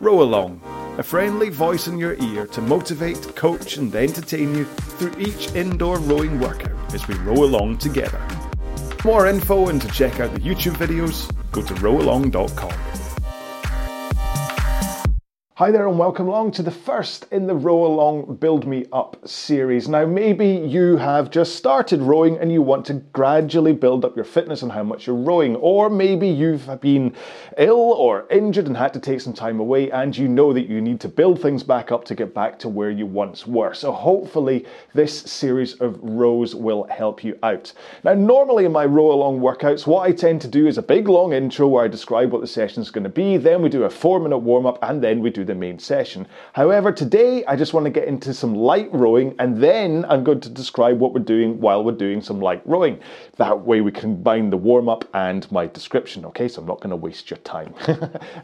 Row 0.00 0.22
Along, 0.22 0.62
a 0.96 1.02
friendly 1.02 1.50
voice 1.50 1.86
in 1.86 1.98
your 1.98 2.14
ear 2.14 2.46
to 2.46 2.62
motivate, 2.62 3.36
coach, 3.36 3.76
and 3.76 3.94
entertain 3.94 4.54
you 4.54 4.64
through 4.64 5.12
each 5.18 5.54
indoor 5.54 5.98
rowing 5.98 6.40
workout 6.40 6.94
as 6.94 7.06
we 7.06 7.14
row 7.16 7.44
along 7.44 7.76
together. 7.76 8.18
For 8.98 9.08
more 9.08 9.26
info 9.26 9.68
and 9.68 9.80
to 9.82 9.88
check 9.88 10.18
out 10.18 10.32
the 10.32 10.40
YouTube 10.40 10.76
videos, 10.76 11.30
go 11.52 11.60
to 11.60 11.74
rowalong.com. 11.74 12.89
Hi 15.60 15.70
there, 15.70 15.86
and 15.86 15.98
welcome 15.98 16.26
along 16.26 16.52
to 16.52 16.62
the 16.62 16.70
first 16.70 17.26
in 17.30 17.46
the 17.46 17.54
Row 17.54 17.84
Along 17.84 18.36
Build 18.36 18.66
Me 18.66 18.86
Up 18.94 19.28
series. 19.28 19.90
Now, 19.90 20.06
maybe 20.06 20.46
you 20.46 20.96
have 20.96 21.30
just 21.30 21.54
started 21.56 22.00
rowing 22.00 22.38
and 22.38 22.50
you 22.50 22.62
want 22.62 22.86
to 22.86 22.94
gradually 22.94 23.74
build 23.74 24.06
up 24.06 24.16
your 24.16 24.24
fitness 24.24 24.62
and 24.62 24.72
how 24.72 24.82
much 24.82 25.06
you're 25.06 25.14
rowing, 25.14 25.56
or 25.56 25.90
maybe 25.90 26.26
you've 26.26 26.80
been 26.80 27.14
ill 27.58 27.76
or 27.76 28.26
injured 28.30 28.68
and 28.68 28.76
had 28.78 28.94
to 28.94 29.00
take 29.00 29.20
some 29.20 29.34
time 29.34 29.60
away 29.60 29.90
and 29.90 30.16
you 30.16 30.28
know 30.28 30.54
that 30.54 30.66
you 30.66 30.80
need 30.80 30.98
to 31.00 31.08
build 31.08 31.42
things 31.42 31.62
back 31.62 31.92
up 31.92 32.06
to 32.06 32.14
get 32.14 32.32
back 32.32 32.58
to 32.60 32.70
where 32.70 32.90
you 32.90 33.04
once 33.04 33.46
were. 33.46 33.74
So, 33.74 33.92
hopefully, 33.92 34.64
this 34.94 35.20
series 35.20 35.74
of 35.74 35.98
rows 36.00 36.54
will 36.54 36.84
help 36.84 37.22
you 37.22 37.38
out. 37.42 37.70
Now, 38.02 38.14
normally 38.14 38.64
in 38.64 38.72
my 38.72 38.86
Row 38.86 39.12
Along 39.12 39.40
workouts, 39.40 39.86
what 39.86 40.08
I 40.08 40.12
tend 40.12 40.40
to 40.40 40.48
do 40.48 40.66
is 40.66 40.78
a 40.78 40.82
big 40.82 41.06
long 41.06 41.34
intro 41.34 41.68
where 41.68 41.84
I 41.84 41.88
describe 41.88 42.32
what 42.32 42.40
the 42.40 42.46
session 42.46 42.80
is 42.80 42.90
going 42.90 43.04
to 43.04 43.10
be, 43.10 43.36
then 43.36 43.60
we 43.60 43.68
do 43.68 43.84
a 43.84 43.90
four 43.90 44.20
minute 44.20 44.38
warm 44.38 44.64
up, 44.64 44.78
and 44.80 45.04
then 45.04 45.20
we 45.20 45.28
do 45.28 45.44
the 45.50 45.54
main 45.54 45.78
session. 45.78 46.26
However, 46.52 46.92
today 46.92 47.44
I 47.44 47.56
just 47.56 47.74
want 47.74 47.84
to 47.84 47.90
get 47.90 48.06
into 48.06 48.32
some 48.32 48.54
light 48.54 48.88
rowing 48.92 49.34
and 49.38 49.60
then 49.62 50.06
I'm 50.08 50.22
going 50.22 50.40
to 50.40 50.48
describe 50.48 50.98
what 50.98 51.12
we're 51.12 51.20
doing 51.20 51.60
while 51.60 51.82
we're 51.84 51.92
doing 51.92 52.22
some 52.22 52.40
light 52.40 52.62
rowing. 52.64 53.00
That 53.36 53.60
way 53.60 53.80
we 53.80 53.90
combine 53.90 54.50
the 54.50 54.56
warm 54.56 54.88
up 54.88 55.04
and 55.12 55.50
my 55.50 55.66
description, 55.66 56.24
okay? 56.26 56.46
So 56.46 56.60
I'm 56.60 56.68
not 56.68 56.78
going 56.78 56.90
to 56.90 56.96
waste 56.96 57.30
your 57.30 57.38
time. 57.38 57.74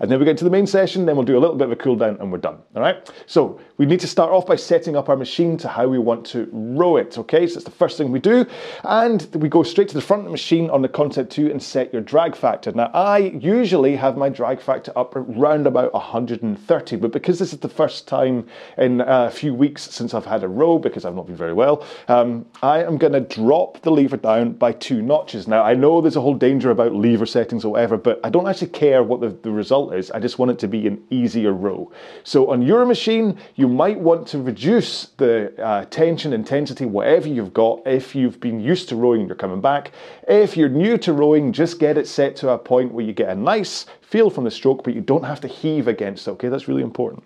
and 0.00 0.10
then 0.10 0.18
we 0.18 0.24
get 0.24 0.36
to 0.38 0.44
the 0.44 0.50
main 0.50 0.66
session, 0.66 1.06
then 1.06 1.16
we'll 1.16 1.24
do 1.24 1.38
a 1.38 1.40
little 1.40 1.56
bit 1.56 1.66
of 1.66 1.72
a 1.72 1.76
cool 1.76 1.96
down 1.96 2.16
and 2.20 2.32
we're 2.32 2.38
done, 2.38 2.58
all 2.74 2.82
right? 2.82 3.08
So 3.26 3.60
we 3.76 3.86
need 3.86 4.00
to 4.00 4.08
start 4.08 4.32
off 4.32 4.46
by 4.46 4.56
setting 4.56 4.96
up 4.96 5.08
our 5.08 5.16
machine 5.16 5.56
to 5.58 5.68
how 5.68 5.86
we 5.86 5.98
want 5.98 6.26
to 6.26 6.48
row 6.52 6.96
it, 6.96 7.16
okay? 7.18 7.46
So 7.46 7.54
that's 7.54 7.64
the 7.64 7.70
first 7.70 7.98
thing 7.98 8.10
we 8.10 8.18
do. 8.18 8.44
And 8.82 9.28
we 9.34 9.48
go 9.48 9.62
straight 9.62 9.88
to 9.88 9.94
the 9.94 10.00
front 10.00 10.22
of 10.22 10.24
the 10.24 10.32
machine 10.32 10.70
on 10.70 10.82
the 10.82 10.88
Concept 10.88 11.30
2 11.30 11.50
and 11.50 11.62
set 11.62 11.92
your 11.92 12.02
drag 12.02 12.34
factor. 12.34 12.72
Now, 12.72 12.90
I 12.92 13.18
usually 13.18 13.94
have 13.94 14.16
my 14.16 14.28
drag 14.28 14.60
factor 14.60 14.92
up 14.96 15.14
around 15.14 15.66
about 15.66 15.92
130 15.92 16.95
but 16.96 17.12
because 17.12 17.38
this 17.38 17.52
is 17.52 17.60
the 17.60 17.68
first 17.68 18.08
time 18.08 18.46
in 18.78 19.00
a 19.00 19.30
few 19.30 19.54
weeks 19.54 19.82
since 19.82 20.14
I've 20.14 20.24
had 20.24 20.42
a 20.42 20.48
row, 20.48 20.78
because 20.78 21.04
I've 21.04 21.14
not 21.14 21.26
been 21.26 21.36
very 21.36 21.52
well, 21.52 21.84
um, 22.08 22.46
I 22.62 22.82
am 22.82 22.98
going 22.98 23.12
to 23.12 23.20
drop 23.20 23.80
the 23.82 23.90
lever 23.90 24.16
down 24.16 24.52
by 24.52 24.72
two 24.72 25.02
notches. 25.02 25.46
Now, 25.46 25.62
I 25.62 25.74
know 25.74 26.00
there's 26.00 26.16
a 26.16 26.20
whole 26.20 26.34
danger 26.34 26.70
about 26.70 26.94
lever 26.94 27.26
settings 27.26 27.64
or 27.64 27.72
whatever, 27.72 27.96
but 27.96 28.20
I 28.24 28.30
don't 28.30 28.46
actually 28.46 28.68
care 28.68 29.02
what 29.02 29.20
the, 29.20 29.28
the 29.28 29.50
result 29.50 29.94
is. 29.94 30.10
I 30.10 30.18
just 30.18 30.38
want 30.38 30.50
it 30.50 30.58
to 30.60 30.68
be 30.68 30.86
an 30.86 31.02
easier 31.10 31.52
row. 31.52 31.90
So 32.24 32.50
on 32.50 32.62
your 32.62 32.86
machine, 32.86 33.38
you 33.54 33.68
might 33.68 33.98
want 33.98 34.26
to 34.28 34.38
reduce 34.38 35.06
the 35.16 35.52
uh, 35.62 35.84
tension, 35.86 36.32
intensity, 36.32 36.86
whatever 36.86 37.28
you've 37.28 37.54
got 37.54 37.86
if 37.86 38.14
you've 38.14 38.40
been 38.40 38.60
used 38.60 38.88
to 38.88 38.96
rowing 38.96 39.20
and 39.20 39.28
you're 39.28 39.36
coming 39.36 39.60
back. 39.60 39.92
If 40.28 40.56
you're 40.56 40.68
new 40.68 40.98
to 40.98 41.12
rowing, 41.12 41.52
just 41.52 41.78
get 41.78 41.98
it 41.98 42.06
set 42.06 42.36
to 42.36 42.50
a 42.50 42.58
point 42.58 42.92
where 42.92 43.04
you 43.04 43.12
get 43.12 43.28
a 43.28 43.34
nice 43.34 43.86
feel 44.08 44.30
from 44.30 44.44
the 44.44 44.50
stroke, 44.50 44.84
but 44.84 44.94
you 44.94 45.00
don't 45.00 45.24
have 45.24 45.40
to 45.40 45.48
heave 45.48 45.88
against 45.88 46.28
it, 46.28 46.30
okay? 46.30 46.48
That's 46.48 46.68
really 46.68 46.82
important. 46.82 47.24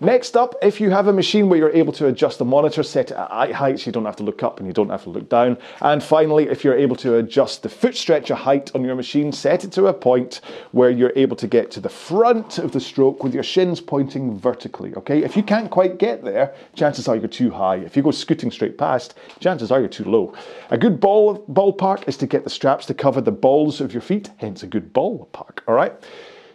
Next 0.00 0.36
up, 0.36 0.54
if 0.60 0.78
you 0.78 0.90
have 0.90 1.06
a 1.06 1.12
machine 1.12 1.48
where 1.48 1.58
you're 1.58 1.70
able 1.70 1.92
to 1.94 2.06
adjust 2.06 2.38
the 2.38 2.44
monitor, 2.44 2.82
set 2.82 3.10
it 3.10 3.16
at 3.16 3.32
eye 3.32 3.52
height 3.52 3.80
so 3.80 3.86
you 3.86 3.92
don't 3.92 4.04
have 4.04 4.16
to 4.16 4.22
look 4.22 4.42
up 4.42 4.58
and 4.58 4.66
you 4.66 4.74
don't 4.74 4.90
have 4.90 5.04
to 5.04 5.10
look 5.10 5.30
down. 5.30 5.56
And 5.80 6.02
finally, 6.02 6.48
if 6.48 6.64
you're 6.64 6.76
able 6.76 6.96
to 6.96 7.16
adjust 7.16 7.62
the 7.62 7.70
foot 7.70 7.96
stretcher 7.96 8.34
height 8.34 8.70
on 8.74 8.84
your 8.84 8.94
machine, 8.94 9.32
set 9.32 9.64
it 9.64 9.72
to 9.72 9.86
a 9.86 9.94
point 9.94 10.42
where 10.72 10.90
you're 10.90 11.14
able 11.16 11.36
to 11.36 11.46
get 11.46 11.70
to 11.72 11.80
the 11.80 11.88
front 11.88 12.58
of 12.58 12.72
the 12.72 12.80
stroke 12.80 13.24
with 13.24 13.32
your 13.32 13.42
shins 13.42 13.80
pointing 13.80 14.38
vertically, 14.38 14.94
okay? 14.96 15.24
If 15.24 15.34
you 15.34 15.42
can't 15.42 15.70
quite 15.70 15.98
get 15.98 16.22
there, 16.22 16.54
chances 16.74 17.08
are 17.08 17.16
you're 17.16 17.28
too 17.28 17.50
high. 17.50 17.76
If 17.76 17.96
you 17.96 18.02
go 18.02 18.10
scooting 18.10 18.50
straight 18.50 18.76
past, 18.76 19.14
chances 19.40 19.72
are 19.72 19.80
you're 19.80 19.88
too 19.88 20.04
low. 20.04 20.34
A 20.70 20.76
good 20.76 21.00
ball 21.00 21.42
ballpark 21.50 22.06
is 22.06 22.18
to 22.18 22.26
get 22.26 22.44
the 22.44 22.50
straps 22.50 22.84
to 22.86 22.94
cover 22.94 23.22
the 23.22 23.32
balls 23.32 23.80
of 23.80 23.94
your 23.94 24.02
feet, 24.02 24.28
hence 24.36 24.62
a 24.62 24.66
good 24.66 24.92
ballpark, 24.92 25.60
all 25.66 25.74
right? 25.74 25.94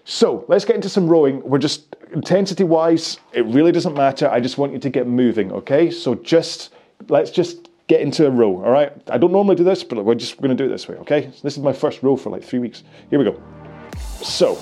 So 0.06 0.46
let's 0.48 0.66
get 0.66 0.76
into 0.76 0.90
some 0.90 1.08
rowing. 1.08 1.42
We're 1.44 1.60
just 1.60 1.96
intensity 2.14 2.64
wise, 2.64 3.20
it 3.32 3.46
really 3.46 3.72
doesn't 3.72 3.96
matter. 3.96 4.30
I 4.30 4.40
just 4.40 4.58
want 4.58 4.74
you 4.74 4.80
to 4.80 4.90
get 4.90 5.08
moving, 5.08 5.52
okay? 5.52 5.90
So 5.90 6.16
just 6.16 6.74
let's 7.10 7.32
just 7.32 7.70
get 7.88 8.02
into 8.02 8.26
a 8.28 8.30
row, 8.30 8.64
all 8.64 8.72
right? 8.72 8.94
I 9.10 9.18
don't 9.18 9.32
normally 9.32 9.56
do 9.56 9.64
this, 9.64 9.84
but 9.84 10.04
we're 10.04 10.16
just 10.16 10.38
going 10.38 10.56
to 10.56 10.56
do 10.56 10.70
it 10.70 10.72
this 10.72 10.88
way, 10.88 10.96
okay? 10.98 11.32
So 11.32 11.40
this 11.42 11.58
is 11.58 11.64
my 11.64 11.74
first 11.74 12.04
row 12.04 12.16
for 12.16 12.30
like 12.30 12.44
three 12.44 12.60
weeks. 12.60 12.84
Here 13.10 13.20
we 13.20 13.26
go. 13.26 13.42
So 14.22 14.58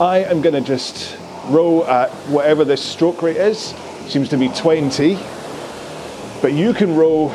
I 0.00 0.18
am 0.18 0.42
going 0.42 0.54
to 0.54 0.60
just 0.60 1.16
row 1.46 1.84
at 1.84 2.10
whatever 2.28 2.64
this 2.64 2.84
stroke 2.84 3.22
rate 3.22 3.36
is. 3.36 3.74
Seems 4.08 4.28
to 4.30 4.36
be 4.36 4.48
20, 4.48 5.18
but 6.40 6.52
you 6.52 6.72
can 6.74 6.94
row 6.96 7.28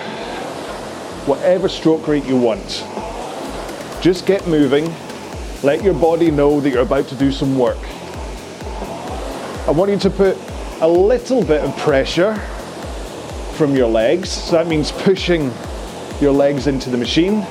whatever 1.25 1.69
stroke 1.69 2.07
rate 2.07 2.25
you 2.25 2.37
want. 2.37 2.85
Just 4.01 4.25
get 4.25 4.47
moving 4.47 4.93
let 5.63 5.81
your 5.81 5.93
body 5.93 6.29
know 6.29 6.59
that 6.59 6.69
you're 6.69 6.81
about 6.81 7.07
to 7.07 7.15
do 7.15 7.31
some 7.31 7.57
work. 7.57 7.79
I 9.65 9.71
want 9.71 9.89
you 9.91 9.97
to 9.99 10.09
put 10.09 10.37
a 10.81 10.87
little 10.87 11.41
bit 11.41 11.63
of 11.63 11.75
pressure 11.77 12.35
from 13.55 13.73
your 13.73 13.87
legs. 13.87 14.29
So 14.29 14.57
that 14.57 14.67
means 14.67 14.91
pushing 14.91 15.53
your 16.19 16.33
legs 16.33 16.67
into 16.67 16.89
the 16.89 16.97
machine. 16.97 17.43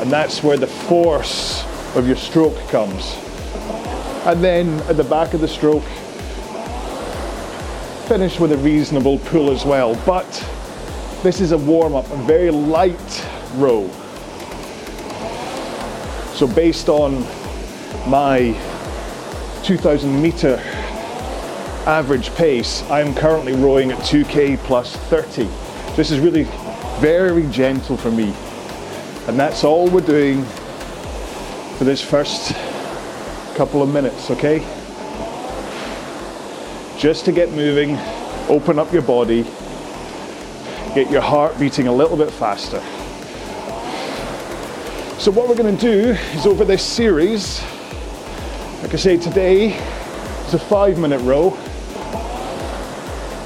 And 0.00 0.10
that's 0.10 0.42
where 0.42 0.56
the 0.56 0.66
force 0.66 1.64
of 1.94 2.08
your 2.08 2.16
stroke 2.16 2.58
comes. 2.68 3.14
And 4.26 4.42
then 4.42 4.80
at 4.88 4.96
the 4.96 5.04
back 5.04 5.34
of 5.34 5.40
the 5.40 5.46
stroke, 5.46 5.84
finish 8.08 8.40
with 8.40 8.50
a 8.50 8.58
reasonable 8.58 9.18
pull 9.20 9.50
as 9.52 9.64
well. 9.64 9.94
But 10.04 10.28
this 11.22 11.40
is 11.40 11.52
a 11.52 11.58
warm 11.58 11.94
up, 11.94 12.10
a 12.10 12.16
very 12.16 12.50
light 12.50 13.26
row. 13.54 13.88
So 16.34 16.48
based 16.48 16.88
on 16.88 17.20
my 18.10 18.58
2000 19.62 20.20
meter 20.20 20.56
average 21.86 22.34
pace, 22.34 22.82
I'm 22.90 23.14
currently 23.14 23.52
rowing 23.52 23.92
at 23.92 23.98
2k 24.00 24.58
plus 24.58 24.96
30. 24.96 25.48
This 25.94 26.10
is 26.10 26.18
really 26.18 26.42
very 26.98 27.46
gentle 27.50 27.96
for 27.96 28.10
me. 28.10 28.34
And 29.28 29.38
that's 29.38 29.62
all 29.62 29.88
we're 29.88 30.00
doing 30.00 30.44
for 31.78 31.84
this 31.84 32.02
first 32.02 32.52
couple 33.54 33.80
of 33.80 33.88
minutes, 33.88 34.28
okay? 34.32 34.58
Just 36.98 37.24
to 37.26 37.32
get 37.32 37.52
moving, 37.52 37.96
open 38.48 38.80
up 38.80 38.92
your 38.92 39.02
body, 39.02 39.44
get 40.96 41.12
your 41.12 41.22
heart 41.22 41.56
beating 41.60 41.86
a 41.86 41.92
little 41.92 42.16
bit 42.16 42.32
faster. 42.32 42.82
So 45.24 45.30
what 45.30 45.48
we're 45.48 45.56
going 45.56 45.74
to 45.74 45.80
do 45.80 46.10
is 46.36 46.44
over 46.44 46.66
this 46.66 46.82
series, 46.82 47.62
like 48.82 48.92
I 48.92 48.96
say 48.96 49.16
today, 49.16 49.74
is 50.46 50.52
a 50.52 50.58
five 50.58 50.98
minute 50.98 51.20
row. 51.20 51.48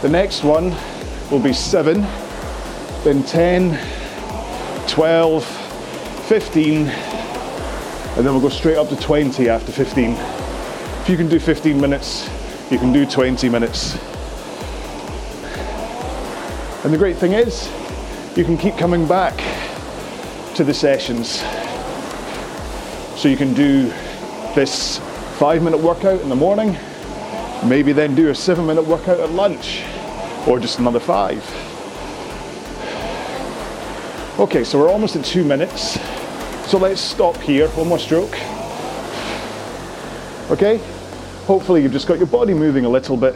The 0.03 0.09
next 0.09 0.43
one 0.43 0.75
will 1.31 1.39
be 1.39 1.53
seven, 1.53 2.01
then 3.05 3.23
10, 3.23 3.79
12, 4.89 5.45
15, 6.27 6.77
and 6.89 6.89
then 8.17 8.25
we'll 8.25 8.41
go 8.41 8.49
straight 8.49 8.77
up 8.77 8.89
to 8.89 8.97
20 8.97 9.49
after 9.49 9.71
15. 9.71 10.15
If 10.15 11.09
you 11.09 11.17
can 11.17 11.29
do 11.29 11.39
15 11.39 11.81
minutes, 11.81 12.29
you 12.73 12.79
can 12.79 12.93
do 12.93 13.07
20 13.07 13.49
minutes. 13.49 13.93
And 16.83 16.93
the 16.93 16.99
great 16.99 17.19
thing 17.19 17.35
is, 17.35 17.71
you 18.37 18.45
can 18.45 18.59
keep 18.59 18.77
coming 18.77 19.07
back 19.07 19.37
to 20.57 20.65
the 20.65 20.75
sessions. 20.75 21.41
So 23.19 23.27
you 23.27 23.37
can 23.37 23.53
do 23.53 23.89
this 24.55 24.99
five 25.39 25.61
minute 25.61 25.81
workout 25.81 26.21
in 26.21 26.29
the 26.29 26.37
morning, 26.37 26.79
maybe 27.69 27.91
then 27.91 28.15
do 28.15 28.31
a 28.31 28.35
seven 28.35 28.65
minute 28.65 28.87
workout 28.87 29.19
at 29.19 29.33
lunch, 29.33 29.83
or 30.47 30.61
just 30.61 30.79
another 30.79 31.01
five. 31.01 31.43
Okay, 34.39 34.63
so 34.63 34.79
we're 34.79 34.89
almost 34.89 35.17
at 35.17 35.25
two 35.25 35.43
minutes. 35.45 35.99
So 36.71 36.79
let's 36.79 37.01
stop 37.01 37.37
here, 37.39 37.67
one 37.71 37.89
more 37.89 37.99
stroke. 37.99 38.39
Okay, 40.53 40.77
hopefully 41.45 41.83
you've 41.83 41.91
just 41.91 42.07
got 42.07 42.19
your 42.19 42.29
body 42.29 42.55
moving 42.55 42.85
a 42.85 42.89
little 42.89 43.17
bit. 43.17 43.35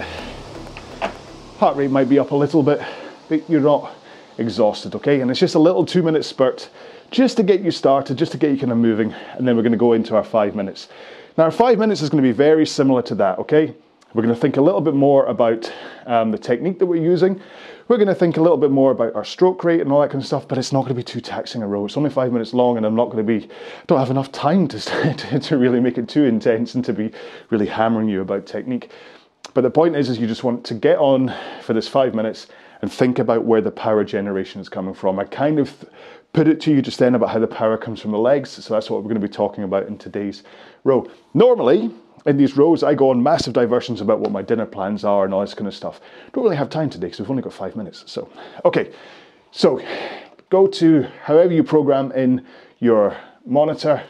Heart 1.59 1.77
rate 1.77 1.91
might 1.91 2.09
be 2.09 2.21
up 2.21 2.31
a 2.31 2.37
little 2.37 2.63
bit, 2.63 2.81
but 3.29 3.51
you're 3.51 3.61
not 3.61 3.93
exhausted, 4.39 4.95
okay? 4.95 5.21
And 5.21 5.31
it's 5.31 5.41
just 5.41 5.55
a 5.55 5.59
little 5.59 5.85
two 5.85 6.03
minute 6.03 6.25
spurt 6.25 6.69
just 7.11 7.37
to 7.37 7.43
get 7.43 7.61
you 7.61 7.71
started, 7.71 8.17
just 8.17 8.33
to 8.33 8.39
get 8.39 8.51
you 8.51 8.59
kind 8.59 8.73
of 8.73 8.79
moving, 8.79 9.13
and 9.35 9.47
then 9.47 9.57
we're 9.57 9.63
going 9.63 9.73
to 9.73 9.79
go 9.79 9.93
into 9.93 10.17
our 10.17 10.25
five 10.25 10.55
minutes. 10.55 10.89
Now, 11.37 11.45
our 11.45 11.51
five 11.51 11.79
minutes 11.79 12.03
is 12.03 12.11
going 12.11 12.23
to 12.23 12.29
be 12.29 12.33
very 12.33 12.67
similar 12.67 13.03
to 13.03 13.15
that, 13.17 13.39
okay? 13.39 13.75
We're 14.15 14.23
going 14.23 14.35
to 14.35 14.41
think 14.41 14.59
a 14.59 14.61
little 14.61 14.83
bit 14.83 14.95
more 14.95 15.25
about 15.27 15.73
um, 16.05 16.31
the 16.31 16.39
technique 16.39 16.79
that 16.79 16.87
we're 16.87 17.03
using. 17.03 17.41
we're 17.89 17.97
going 17.97 18.09
to 18.09 18.15
think 18.15 18.37
a 18.37 18.43
little 18.43 18.59
bit 18.59 18.71
more 18.71 18.91
about 18.91 19.15
our 19.15 19.25
stroke 19.25 19.65
rate 19.65 19.81
and 19.81 19.91
all 19.91 20.03
that 20.03 20.11
kind 20.11 20.21
of 20.21 20.27
stuff, 20.27 20.47
but 20.47 20.59
it's 20.59 20.73
not 20.73 20.83
going 20.83 20.91
to 20.91 20.95
be 20.95 21.03
too 21.03 21.21
taxing 21.21 21.63
a 21.63 21.67
row. 21.67 21.87
It's 21.87 21.97
only 21.97 22.11
five 22.11 22.33
minutes 22.33 22.53
long, 22.53 22.77
and 22.77 22.85
I'm 22.85 22.95
not 22.95 23.07
going 23.07 23.25
to 23.27 23.41
be, 23.41 23.49
don't 23.87 23.99
have 23.99 24.11
enough 24.11 24.31
time 24.31 24.69
to, 24.69 25.41
to 25.41 25.57
really 25.57 25.81
make 25.81 25.97
it 25.97 26.09
too 26.09 26.25
intense 26.25 26.75
and 26.75 26.85
to 26.85 26.93
be 26.93 27.11
really 27.51 27.67
hammering 27.67 28.09
you 28.09 28.21
about 28.21 28.47
technique. 28.47 28.91
But 29.55 29.63
the 29.63 29.71
point 29.71 29.97
is, 29.97 30.09
is 30.09 30.19
you 30.19 30.27
just 30.27 30.45
want 30.45 30.65
to 30.67 30.75
get 30.75 30.99
on 30.99 31.35
for 31.63 31.73
this 31.73 31.89
five 31.89 32.15
minutes 32.15 32.47
and 32.83 32.93
think 32.93 33.21
about 33.21 33.45
where 33.45 33.61
the 33.61 33.71
power 33.71 34.03
generation 34.03 34.61
is 34.61 34.69
coming 34.69 34.93
from. 34.93 35.19
I 35.19 35.25
kind 35.25 35.61
of 35.61 35.85
put 36.33 36.49
it 36.49 36.61
to 36.63 36.73
you 36.73 36.83
just 36.83 36.99
then 36.99 37.15
about 37.15 37.31
how 37.31 37.39
the 37.39 37.47
power 37.47 37.79
comes 37.79 38.01
from 38.01 38.11
the 38.11 38.19
legs. 38.19 38.51
So 38.51 38.75
that's 38.75 38.91
what 38.91 39.03
we're 39.03 39.09
going 39.09 39.21
to 39.21 39.27
be 39.27 39.33
talking 39.33 39.63
about 39.65 39.87
in 39.87 39.97
today's 39.97 40.43
row. 40.83 41.09
Normally, 41.33 41.93
in 42.27 42.37
these 42.37 42.57
rows, 42.57 42.83
I 42.83 42.95
go 42.95 43.11
on 43.11 43.23
massive 43.23 43.53
diversions 43.53 44.01
about 44.01 44.19
what 44.19 44.33
my 44.33 44.43
dinner 44.43 44.67
plans 44.67 45.05
are 45.05 45.25
and 45.25 45.33
all 45.33 45.41
this 45.41 45.55
kind 45.55 45.69
of 45.69 45.75
stuff. 45.75 46.01
Don't 46.33 46.43
really 46.43 46.57
have 46.57 46.71
time 46.71 46.91
today 46.91 47.07
because 47.07 47.21
we've 47.21 47.31
only 47.31 47.43
got 47.43 47.53
five 47.53 47.77
minutes. 47.77 48.05
So, 48.07 48.29
okay. 48.65 48.93
So, 49.53 49.81
go 50.51 50.67
to 50.67 51.03
however 51.23 51.53
you 51.53 51.63
program 51.63 52.11
in 52.13 52.45
your 52.81 53.17
monitor 53.47 54.03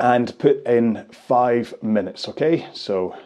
and 0.00 0.38
put 0.38 0.64
in 0.64 1.06
five 1.10 1.74
minutes, 1.82 2.28
okay? 2.28 2.68
So, 2.72 3.16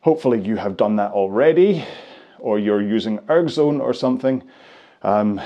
hopefully, 0.00 0.40
you 0.40 0.56
have 0.56 0.76
done 0.76 0.96
that 0.96 1.12
already 1.12 1.86
or 2.40 2.58
you're 2.58 2.82
using 2.82 3.18
ErgZone 3.20 3.80
or 3.80 3.92
something. 3.92 4.42
Um, 5.02 5.40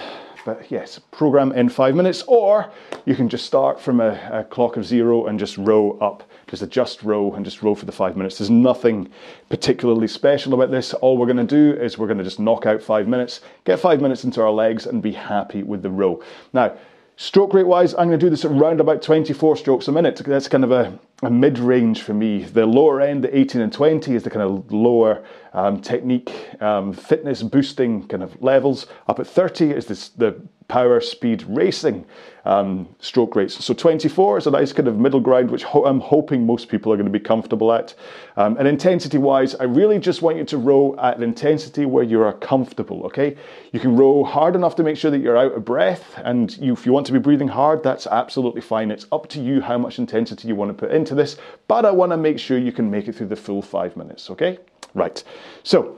but 0.45 0.71
yes, 0.71 0.99
program 1.13 1.53
in 1.53 1.69
five 1.69 1.95
minutes, 1.95 2.23
or 2.27 2.71
you 3.05 3.15
can 3.15 3.29
just 3.29 3.47
start 3.47 3.81
from 3.81 4.01
a, 4.01 4.19
a, 4.33 4.45
clock 4.45 4.77
of 4.77 4.85
zero 4.85 5.27
and 5.27 5.39
just 5.39 5.57
row 5.57 5.97
up, 6.01 6.29
just 6.49 6.63
adjust 6.63 7.05
row 7.05 7.33
and 7.35 7.45
just 7.45 7.63
row 7.63 7.77
for 7.77 7.87
the 7.87 7.93
five 7.93 8.17
minutes. 8.17 8.39
There's 8.39 8.51
nothing 8.51 9.09
particularly 9.51 10.09
special 10.09 10.53
about 10.55 10.73
this. 10.73 10.95
All 10.95 11.17
we're 11.17 11.27
to 11.37 11.45
do 11.45 11.81
is 11.81 11.97
we're 11.97 12.09
to 12.19 12.25
just 12.25 12.41
knock 12.41 12.67
out 12.67 12.83
five 12.83 13.07
minutes, 13.07 13.41
get 13.65 13.79
five 13.79 14.01
minutes 14.01 14.25
into 14.25 14.43
our 14.43 14.51
legs, 14.51 14.87
and 14.87 15.01
be 15.01 15.13
happy 15.13 15.63
with 15.63 15.83
the 15.83 15.91
row. 15.91 16.21
Now, 16.53 16.77
Stroke 17.23 17.55
rate 17.55 17.69
wise, 17.69 17.95
I'm 17.95 18.09
going 18.09 18.19
to 18.19 18.27
do 18.27 18.29
this 18.29 18.45
at 18.45 18.51
around 18.51 18.81
about 18.81 19.01
24 19.01 19.57
strokes 19.57 19.87
a 19.87 19.93
minute. 19.93 20.17
That's 20.27 20.49
kind 20.49 20.65
of 20.65 20.73
a, 20.73 20.99
a 21.23 21.31
mid 21.31 21.57
range 21.61 22.03
for 22.03 22.13
me. 22.13 22.43
The 22.43 22.67
lower 22.67 23.01
end, 23.01 23.23
the 23.23 23.39
18 23.39 23.61
and 23.61 23.73
20, 23.73 24.17
is 24.17 24.25
the 24.25 24.31
kind 24.31 24.43
of 24.43 24.73
lower 24.73 25.23
um, 25.53 25.81
technique, 25.81 26.33
um, 26.61 26.93
fitness 26.93 27.45
boosting 27.45 28.09
kind 28.09 28.25
of 28.25 28.43
levels. 28.43 28.89
Up 29.07 29.21
at 29.21 29.29
30 29.29 29.71
is 29.71 29.87
this, 29.87 30.09
the 30.09 30.43
power 30.69 31.01
speed 31.01 31.45
racing 31.49 32.05
um, 32.45 32.89
stroke 32.99 33.37
rates. 33.37 33.65
So 33.65 33.73
24 33.73 34.39
is 34.39 34.47
a 34.47 34.51
nice 34.51 34.73
kind 34.73 34.89
of 34.89 34.99
middle 34.99 35.21
ground, 35.21 35.51
which 35.51 35.63
ho- 35.63 35.85
I'm 35.85 36.01
hoping 36.01 36.45
most 36.45 36.69
people 36.69 36.93
are 36.93 36.97
going 36.97 37.11
to 37.11 37.19
be 37.19 37.25
comfortable 37.25 37.73
at. 37.73 37.95
Um, 38.37 38.57
and 38.57 38.67
intensity 38.67 39.19
wise, 39.19 39.55
I 39.55 39.65
really 39.65 39.99
just 39.99 40.23
want 40.23 40.39
you 40.39 40.45
to 40.45 40.59
row 40.59 40.97
at 41.01 41.17
an 41.17 41.23
intensity 41.23 41.85
where 41.87 42.03
you 42.03 42.21
are 42.23 42.33
comfortable, 42.33 43.05
okay? 43.05 43.37
You 43.73 43.81
can 43.81 43.97
row 43.97 44.25
hard 44.25 44.57
enough 44.57 44.75
to 44.77 44.83
make 44.83 44.97
sure 44.97 45.11
that 45.11 45.19
you're 45.19 45.37
out 45.37 45.53
of 45.53 45.65
breath, 45.65 46.19
and 46.25 46.57
you, 46.59 46.73
if 46.73 46.85
you 46.85 46.93
want 46.93 47.07
to 47.07 47.13
be 47.13 47.19
breathing 47.19 47.49
hard, 47.49 47.83
that's 47.83 48.07
absolutely 48.07 48.61
fine. 48.61 48.91
It's 48.91 49.07
up 49.13 49.29
to 49.31 49.41
you 49.41 49.61
how 49.61 49.79
much 49.79 49.99
intensity 49.99 50.49
you 50.49 50.57
want 50.57 50.71
to 50.71 50.75
put 50.75 50.95
into 50.95 51.15
this, 51.15 51.37
but 51.69 51.85
I 51.85 51.91
want 51.91 52.11
to 52.11 52.17
make 52.17 52.39
sure 52.39 52.59
you 52.59 52.73
can 52.73 52.91
make 52.91 53.09
it 53.09 53.15
through 53.15 53.29
the 53.29 53.37
full 53.37 53.63
five 53.63 53.97
minutes, 53.97 54.31
okay? 54.31 54.59
Right. 54.95 55.23
So, 55.63 55.97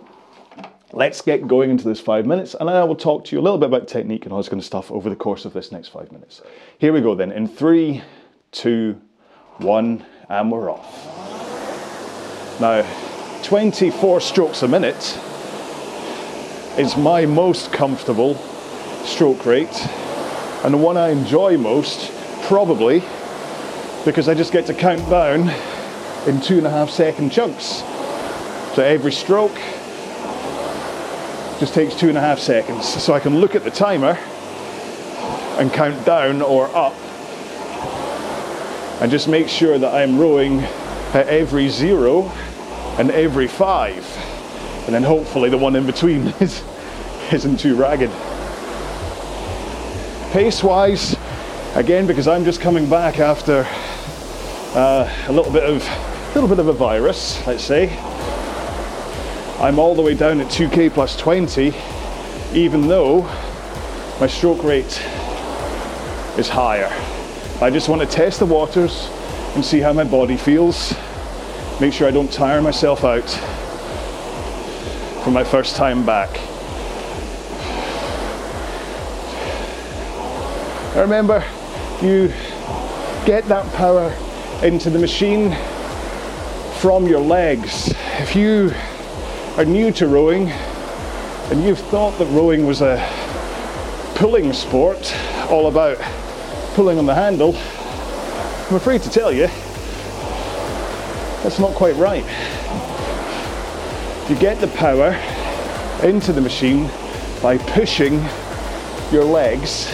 Let's 0.97 1.23
get 1.23 1.49
going 1.49 1.71
into 1.71 1.89
this 1.89 1.99
five 1.99 2.25
minutes, 2.25 2.55
and 2.55 2.71
I 2.71 2.85
will 2.85 2.95
talk 2.95 3.25
to 3.25 3.35
you 3.35 3.41
a 3.41 3.43
little 3.43 3.59
bit 3.59 3.67
about 3.67 3.89
technique 3.89 4.27
and 4.27 4.33
all 4.33 4.39
this 4.39 4.49
kind 4.49 4.61
of 4.61 4.65
stuff 4.65 4.93
over 4.93 5.11
the 5.11 5.17
course 5.17 5.45
of 5.45 5.53
this 5.53 5.73
next 5.73 5.89
five 5.89 6.13
minutes. 6.13 6.41
Here 6.79 6.93
we 6.93 7.01
go 7.01 7.17
then. 7.17 7.33
In 7.33 7.49
three, 7.49 8.01
two, 8.53 9.01
one, 9.59 10.07
and 10.29 10.53
we're 10.53 10.71
off. 10.71 12.61
Now, 12.61 12.87
24 13.43 14.21
strokes 14.21 14.63
a 14.63 14.69
minute 14.69 15.19
is 16.79 16.97
my 16.97 17.27
most 17.27 17.73
comfortable 17.73 18.37
stroke 19.03 19.45
rate, 19.47 19.89
and 20.63 20.75
the 20.75 20.79
one 20.79 20.97
I 20.97 21.09
enjoy 21.09 21.59
most, 21.59 22.13
probably 22.45 23.01
because 24.05 24.29
I 24.29 24.35
just 24.35 24.53
get 24.53 24.65
to 24.67 24.75
count 24.75 25.11
down 25.11 25.49
in 26.29 26.41
two 26.41 26.59
and 26.59 26.69
a 26.69 26.71
half 26.71 26.89
second 26.89 27.33
chunks. 27.33 27.83
So 28.77 28.85
every 28.85 29.11
stroke 29.11 29.59
just 31.61 31.75
takes 31.75 31.95
two 31.95 32.09
and 32.09 32.19
a 32.19 32.21
half 32.21 32.39
seconds. 32.39 32.87
So 32.87 33.13
I 33.13 33.21
can 33.21 33.39
look 33.39 33.55
at 33.55 33.65
the 33.65 33.71
timer 33.71 34.19
and 35.59 35.73
count 35.73 36.05
down 36.05 36.43
or 36.43 36.67
up 36.75 36.95
and 39.01 39.11
just 39.11 39.29
make 39.29 39.49
sure 39.49 39.79
that 39.79 39.95
I'm 39.95 40.19
rowing 40.19 40.61
at 41.15 41.29
every 41.29 41.69
zero 41.69 42.25
and 42.99 43.11
every 43.11 43.47
five. 43.47 44.05
And 44.87 44.95
then 44.95 45.03
hopefully 45.03 45.49
the 45.49 45.59
one 45.59 45.77
in 45.77 45.87
between 45.87 46.27
is, 46.41 46.63
isn't 47.33 47.59
too 47.59 47.77
ragged. 47.77 48.11
Pace 50.33 50.63
wise, 50.65 51.17
again, 51.77 52.07
because 52.07 52.27
I'm 52.27 52.45
just 52.45 52.61
coming 52.61 52.91
back 52.91 53.21
after 53.21 53.65
uh, 54.75 55.09
a 55.29 55.33
little 55.33 55.53
bit 55.53 55.63
of 55.63 55.87
a 55.87 56.35
little 56.35 56.49
bit 56.49 56.59
of 56.59 56.67
a 56.67 56.73
virus, 56.73 57.47
let's 57.47 57.63
say. 57.63 57.97
I'm 59.65 59.79
all 59.79 59.95
the 59.95 60.03
way 60.03 60.15
down 60.15 60.43
at 60.43 60.49
2k 60.49 60.93
plus 60.93 61.17
20, 61.17 61.73
even 62.53 62.87
though 62.87 63.23
my 64.21 64.27
stroke 64.27 64.63
rate 64.63 65.01
is 66.37 66.51
higher. 66.51 66.91
I 67.63 67.71
just 67.71 67.89
want 67.89 68.03
to 68.03 68.07
test 68.07 68.41
the 68.41 68.45
waters 68.45 69.09
and 69.55 69.65
see 69.65 69.81
how 69.81 69.95
my 69.95 70.05
body 70.05 70.37
feels. 70.37 70.93
Make 71.81 71.95
sure 71.95 72.07
I 72.07 72.11
don't 72.11 72.31
tire 72.31 72.61
myself 72.61 73.05
out 73.05 73.27
for 75.25 75.31
my 75.31 75.43
first 75.43 75.77
time 75.77 76.05
back. 76.05 76.39
remember, 80.95 81.43
you 82.03 82.29
get 83.25 83.49
that 83.49 83.67
power 83.73 84.15
into 84.63 84.91
the 84.91 84.99
machine 84.99 85.57
from 86.81 87.07
your 87.07 87.21
legs. 87.21 87.95
If 88.19 88.37
you 88.37 88.71
are 89.57 89.65
new 89.65 89.93
to 89.93 90.09
rowing 90.09 90.49
and 90.49 91.63
you've 91.63 91.79
thought 91.79 92.19
that 92.19 92.27
rowing 92.27 92.67
was 92.67 92.81
a 92.81 92.97
pulling 94.17 94.53
sport, 94.53 95.15
all 95.49 95.69
about 95.69 95.97
pulling 96.75 96.99
on 96.99 97.07
the 97.07 97.15
handle, 97.15 97.55
I'm 98.69 98.75
afraid 98.75 99.03
to 99.03 99.11
tell 99.11 99.31
you, 99.31 99.47
that's 101.43 101.61
not 101.61 101.75
quite 101.75 101.95
right. 101.97 102.25
You 104.29 104.37
get 104.37 104.59
the 104.61 104.69
power 104.69 105.13
into 106.03 106.33
the 106.33 106.41
machine 106.41 106.91
by 107.41 107.59
pushing 107.59 108.25
your 109.13 109.25
legs 109.25 109.87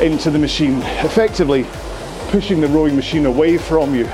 into 0.00 0.30
the 0.30 0.38
machine. 0.38 0.80
Effectively, 1.04 1.66
pushing 2.28 2.60
the 2.60 2.68
rowing 2.68 2.96
machine 2.96 3.26
away 3.26 3.58
from 3.58 3.94
you 3.94 4.06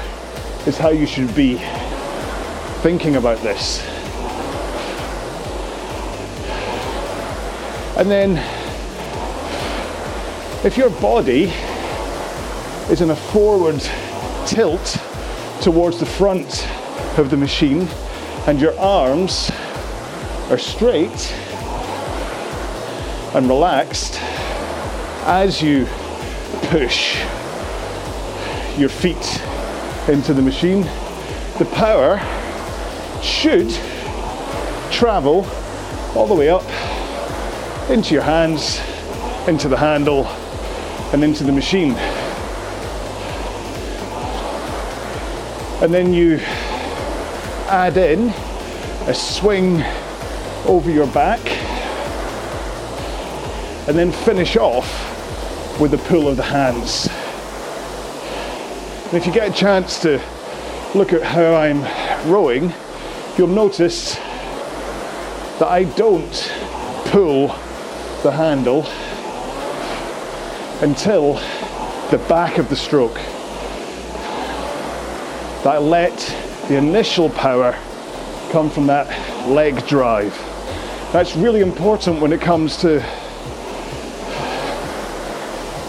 is 0.66 0.76
how 0.76 0.88
you 0.88 1.06
should 1.06 1.32
be 1.36 1.60
thinking 2.84 3.16
about 3.16 3.38
this. 3.38 3.80
And 7.96 8.10
then, 8.10 8.36
if 10.66 10.76
your 10.76 10.90
body 10.90 11.44
is 12.92 13.00
in 13.00 13.08
a 13.08 13.16
forward 13.16 13.80
tilt 14.46 14.98
towards 15.62 15.98
the 15.98 16.04
front 16.04 16.68
of 17.16 17.30
the 17.30 17.38
machine 17.38 17.88
and 18.46 18.60
your 18.60 18.78
arms 18.78 19.50
are 20.50 20.58
straight 20.58 21.32
and 23.34 23.48
relaxed 23.48 24.18
as 25.24 25.62
you 25.62 25.86
push 26.68 27.16
your 28.76 28.90
feet 28.90 29.40
into 30.06 30.34
the 30.34 30.42
machine, 30.42 30.82
the 31.58 31.66
power 31.72 32.20
should 33.24 33.70
travel 34.92 35.46
all 36.14 36.26
the 36.26 36.34
way 36.34 36.50
up 36.50 36.62
into 37.90 38.14
your 38.14 38.22
hands, 38.22 38.80
into 39.48 39.68
the 39.68 39.76
handle, 39.76 40.26
and 41.12 41.24
into 41.24 41.42
the 41.42 41.52
machine. 41.52 41.92
And 45.82 45.92
then 45.92 46.12
you 46.12 46.38
add 47.68 47.96
in 47.96 48.28
a 49.08 49.14
swing 49.14 49.82
over 50.66 50.90
your 50.90 51.06
back, 51.08 51.40
and 53.86 53.98
then 53.98 54.12
finish 54.12 54.56
off 54.56 54.88
with 55.80 55.90
the 55.90 55.98
pull 55.98 56.28
of 56.28 56.36
the 56.36 56.42
hands. 56.42 57.08
And 59.06 59.14
if 59.14 59.26
you 59.26 59.32
get 59.32 59.50
a 59.50 59.54
chance 59.54 60.00
to 60.02 60.20
look 60.94 61.12
at 61.12 61.22
how 61.22 61.54
I'm 61.54 61.82
rowing, 62.30 62.72
you'll 63.36 63.48
notice 63.48 64.14
that 65.58 65.68
I 65.68 65.84
don't 65.96 66.52
pull 67.06 67.48
the 68.22 68.30
handle 68.30 68.86
until 70.82 71.34
the 72.10 72.18
back 72.28 72.58
of 72.58 72.68
the 72.68 72.76
stroke. 72.76 73.14
That 75.64 75.74
I 75.74 75.78
let 75.78 76.16
the 76.68 76.76
initial 76.76 77.30
power 77.30 77.72
come 78.50 78.70
from 78.70 78.86
that 78.86 79.08
leg 79.48 79.84
drive. 79.86 80.32
That's 81.12 81.34
really 81.34 81.60
important 81.60 82.20
when 82.20 82.32
it 82.32 82.40
comes 82.40 82.76
to 82.78 83.00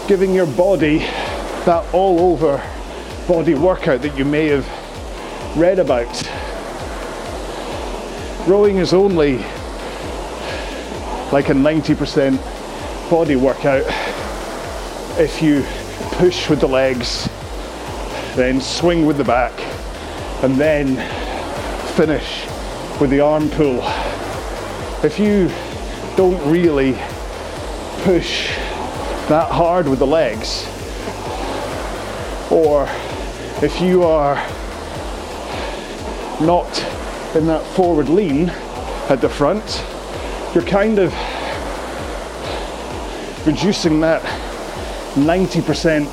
giving 0.08 0.34
your 0.34 0.46
body 0.46 0.98
that 1.64 1.84
all 1.92 2.20
over 2.20 2.62
body 3.26 3.54
workout 3.54 4.02
that 4.02 4.16
you 4.16 4.24
may 4.24 4.46
have 4.46 4.66
read 5.56 5.78
about. 5.78 6.45
Rowing 8.46 8.76
is 8.76 8.94
only 8.94 9.38
like 11.32 11.48
a 11.48 11.52
90% 11.52 13.10
body 13.10 13.34
workout 13.34 13.82
if 15.18 15.42
you 15.42 15.64
push 16.12 16.48
with 16.48 16.60
the 16.60 16.68
legs, 16.68 17.28
then 18.36 18.60
swing 18.60 19.04
with 19.04 19.16
the 19.16 19.24
back, 19.24 19.52
and 20.44 20.54
then 20.54 20.94
finish 21.94 22.46
with 23.00 23.10
the 23.10 23.18
arm 23.18 23.50
pull. 23.50 23.80
If 25.02 25.18
you 25.18 25.50
don't 26.16 26.40
really 26.48 26.92
push 28.04 28.46
that 29.28 29.50
hard 29.50 29.88
with 29.88 29.98
the 29.98 30.06
legs, 30.06 30.64
or 32.52 32.88
if 33.60 33.80
you 33.80 34.04
are 34.04 34.36
not 36.40 36.95
in 37.34 37.46
that 37.46 37.64
forward 37.74 38.08
lean 38.08 38.50
at 39.08 39.20
the 39.20 39.28
front, 39.28 39.84
you're 40.54 40.64
kind 40.64 40.98
of 40.98 41.12
reducing 43.46 44.00
that 44.00 44.22
90% 45.14 46.06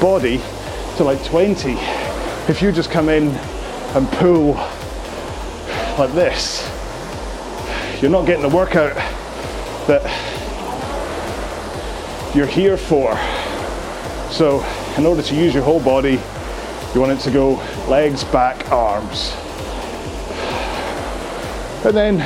body 0.00 0.38
to 0.96 1.04
like 1.04 1.24
20. 1.24 1.72
If 2.48 2.60
you 2.62 2.72
just 2.72 2.90
come 2.90 3.08
in 3.08 3.28
and 3.94 4.08
pull 4.12 4.54
like 5.98 6.12
this, 6.14 6.68
you're 8.00 8.10
not 8.10 8.26
getting 8.26 8.42
the 8.42 8.54
workout 8.54 8.94
that 9.86 10.02
you're 12.34 12.46
here 12.46 12.76
for. 12.76 13.18
So, 14.32 14.64
in 14.96 15.06
order 15.06 15.22
to 15.22 15.34
use 15.34 15.52
your 15.52 15.64
whole 15.64 15.80
body, 15.80 16.20
you 16.94 17.00
want 17.00 17.12
it 17.12 17.20
to 17.20 17.30
go 17.30 17.54
legs, 17.88 18.24
back, 18.24 18.70
arms. 18.70 19.34
And 21.82 21.96
then 21.96 22.18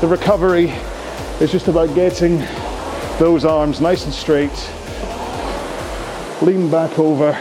the 0.00 0.06
recovery 0.06 0.72
is 1.40 1.50
just 1.50 1.66
about 1.66 1.94
getting 1.94 2.38
those 3.18 3.44
arms 3.44 3.80
nice 3.80 4.04
and 4.04 4.14
straight. 4.14 4.70
Lean 6.42 6.70
back 6.70 6.96
over. 6.98 7.32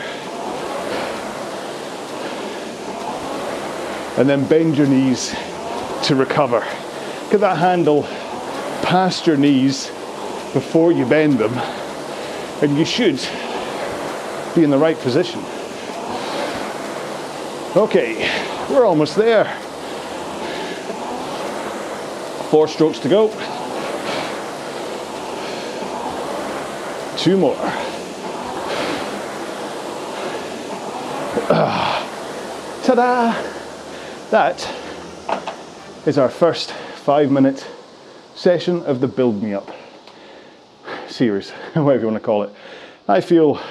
And 4.19 4.27
then 4.27 4.47
bend 4.47 4.77
your 4.77 4.87
knees 4.87 5.35
to 6.05 6.15
recover. 6.15 6.61
Get 7.29 7.41
that 7.41 7.57
handle 7.57 8.03
past 8.81 9.27
your 9.27 9.37
knees 9.37 9.87
before 10.53 10.91
you 10.91 11.05
bend 11.05 11.37
them, 11.37 11.53
and 12.63 12.77
you 12.77 12.85
should 12.85 13.19
be 14.55 14.63
in 14.63 14.71
the 14.71 14.77
right 14.77 14.97
position. 14.99 15.39
Okay, 17.75 18.27
we're 18.71 18.85
almost 18.85 19.15
there. 19.15 19.45
Four 22.49 22.67
strokes 22.69 22.99
to 22.99 23.09
go. 23.09 23.27
Two 27.17 27.37
more. 27.37 27.55
Ta-da! 32.85 33.33
That 34.29 34.73
is 36.05 36.17
our 36.17 36.29
first 36.29 36.71
five 36.71 37.31
minute 37.31 37.67
session 38.33 38.81
of 38.83 39.01
the 39.01 39.09
Build 39.09 39.43
Me 39.43 39.53
Up 39.53 39.69
series, 41.07 41.49
whatever 41.73 41.99
you 41.99 42.05
want 42.07 42.15
to 42.15 42.25
call 42.25 42.43
it. 42.43 42.53
I 43.09 43.19
feel 43.19 43.61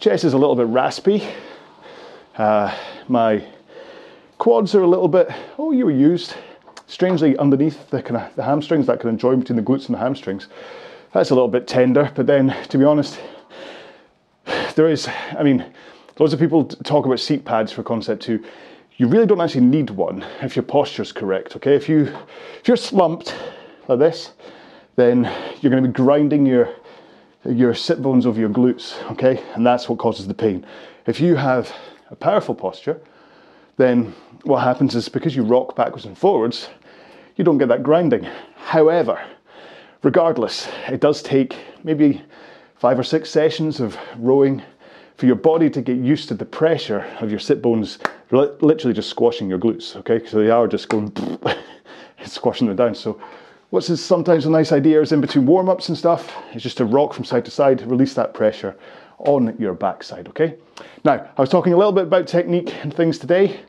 chest 0.00 0.24
is 0.24 0.32
a 0.32 0.38
little 0.38 0.56
bit 0.56 0.68
raspy. 0.68 1.22
Uh, 2.38 2.74
my 3.08 3.44
quads 4.38 4.74
are 4.74 4.82
a 4.82 4.88
little 4.88 5.08
bit, 5.08 5.30
oh, 5.58 5.72
you 5.72 5.84
were 5.84 5.90
used. 5.90 6.34
Strangely, 6.86 7.36
underneath 7.38 7.90
the 7.90 8.02
kind 8.02 8.16
of 8.16 8.34
the 8.36 8.42
hamstrings, 8.42 8.86
that 8.86 9.00
kind 9.00 9.14
of 9.14 9.20
join 9.20 9.40
between 9.40 9.56
the 9.56 9.62
glutes 9.62 9.86
and 9.86 9.94
the 9.94 9.98
hamstrings, 9.98 10.48
that's 11.12 11.30
a 11.30 11.34
little 11.34 11.48
bit 11.48 11.66
tender. 11.66 12.10
But 12.14 12.26
then, 12.26 12.54
to 12.68 12.78
be 12.78 12.84
honest, 12.84 13.20
there 14.74 14.88
is, 14.88 15.08
I 15.38 15.42
mean, 15.42 15.64
lots 16.18 16.32
of 16.32 16.38
people 16.38 16.64
talk 16.64 17.06
about 17.06 17.20
seat 17.20 17.44
pads 17.44 17.72
for 17.72 17.82
concept 17.82 18.22
two 18.22 18.44
you 18.96 19.08
really 19.08 19.26
don't 19.26 19.40
actually 19.40 19.62
need 19.62 19.90
one 19.90 20.24
if 20.40 20.54
your 20.54 20.62
posture's 20.62 21.12
correct, 21.12 21.56
okay? 21.56 21.74
If, 21.74 21.88
you, 21.88 22.14
if 22.60 22.68
you're 22.68 22.76
slumped 22.76 23.34
like 23.88 23.98
this, 23.98 24.32
then 24.96 25.24
you're 25.60 25.70
going 25.70 25.82
to 25.82 25.88
be 25.88 25.92
grinding 25.92 26.46
your, 26.46 26.68
your 27.44 27.74
sit 27.74 28.00
bones 28.00 28.24
over 28.24 28.38
your 28.38 28.50
glutes, 28.50 28.94
okay? 29.10 29.42
And 29.54 29.66
that's 29.66 29.88
what 29.88 29.98
causes 29.98 30.28
the 30.28 30.34
pain. 30.34 30.64
If 31.06 31.20
you 31.20 31.34
have 31.34 31.74
a 32.10 32.16
powerful 32.16 32.54
posture, 32.54 33.00
then 33.76 34.14
what 34.44 34.62
happens 34.62 34.94
is 34.94 35.08
because 35.08 35.34
you 35.34 35.42
rock 35.42 35.74
backwards 35.74 36.04
and 36.04 36.16
forwards, 36.16 36.68
you 37.36 37.44
don't 37.44 37.58
get 37.58 37.68
that 37.68 37.82
grinding. 37.82 38.24
However, 38.56 39.20
regardless, 40.02 40.68
it 40.88 41.00
does 41.00 41.22
take 41.22 41.56
maybe 41.82 42.22
five 42.76 42.98
or 42.98 43.02
six 43.02 43.30
sessions 43.30 43.80
of 43.80 43.96
rowing 44.18 44.62
for 45.16 45.26
your 45.26 45.36
body 45.36 45.70
to 45.70 45.80
get 45.80 45.96
used 45.96 46.28
to 46.28 46.34
the 46.34 46.44
pressure 46.44 47.00
of 47.20 47.30
your 47.30 47.38
sit 47.38 47.62
bones 47.62 47.98
literally 48.30 48.92
just 48.92 49.08
squashing 49.08 49.48
your 49.48 49.58
glutes, 49.58 49.94
okay? 49.96 50.24
So 50.26 50.38
they 50.38 50.50
are 50.50 50.66
just 50.66 50.88
going, 50.88 51.12
squashing 52.24 52.66
them 52.66 52.76
down. 52.76 52.94
So 52.94 53.20
what's 53.70 54.00
sometimes 54.00 54.44
a 54.46 54.50
nice 54.50 54.72
idea 54.72 55.00
is 55.00 55.12
in 55.12 55.20
between 55.20 55.46
warm-ups 55.46 55.88
and 55.88 55.96
stuff, 55.96 56.32
is 56.52 56.62
just 56.62 56.78
to 56.78 56.84
rock 56.84 57.12
from 57.12 57.24
side 57.24 57.44
to 57.44 57.50
side, 57.50 57.80
release 57.82 58.14
that 58.14 58.34
pressure 58.34 58.76
on 59.24 59.56
your 59.58 59.74
backside, 59.74 60.28
okay? 60.28 60.56
Now, 61.04 61.28
I 61.36 61.40
was 61.40 61.50
talking 61.50 61.72
a 61.72 61.76
little 61.76 61.92
bit 61.92 62.04
about 62.04 62.26
technique 62.26 62.74
and 62.82 62.94
things 62.94 63.18
today. 63.18 63.60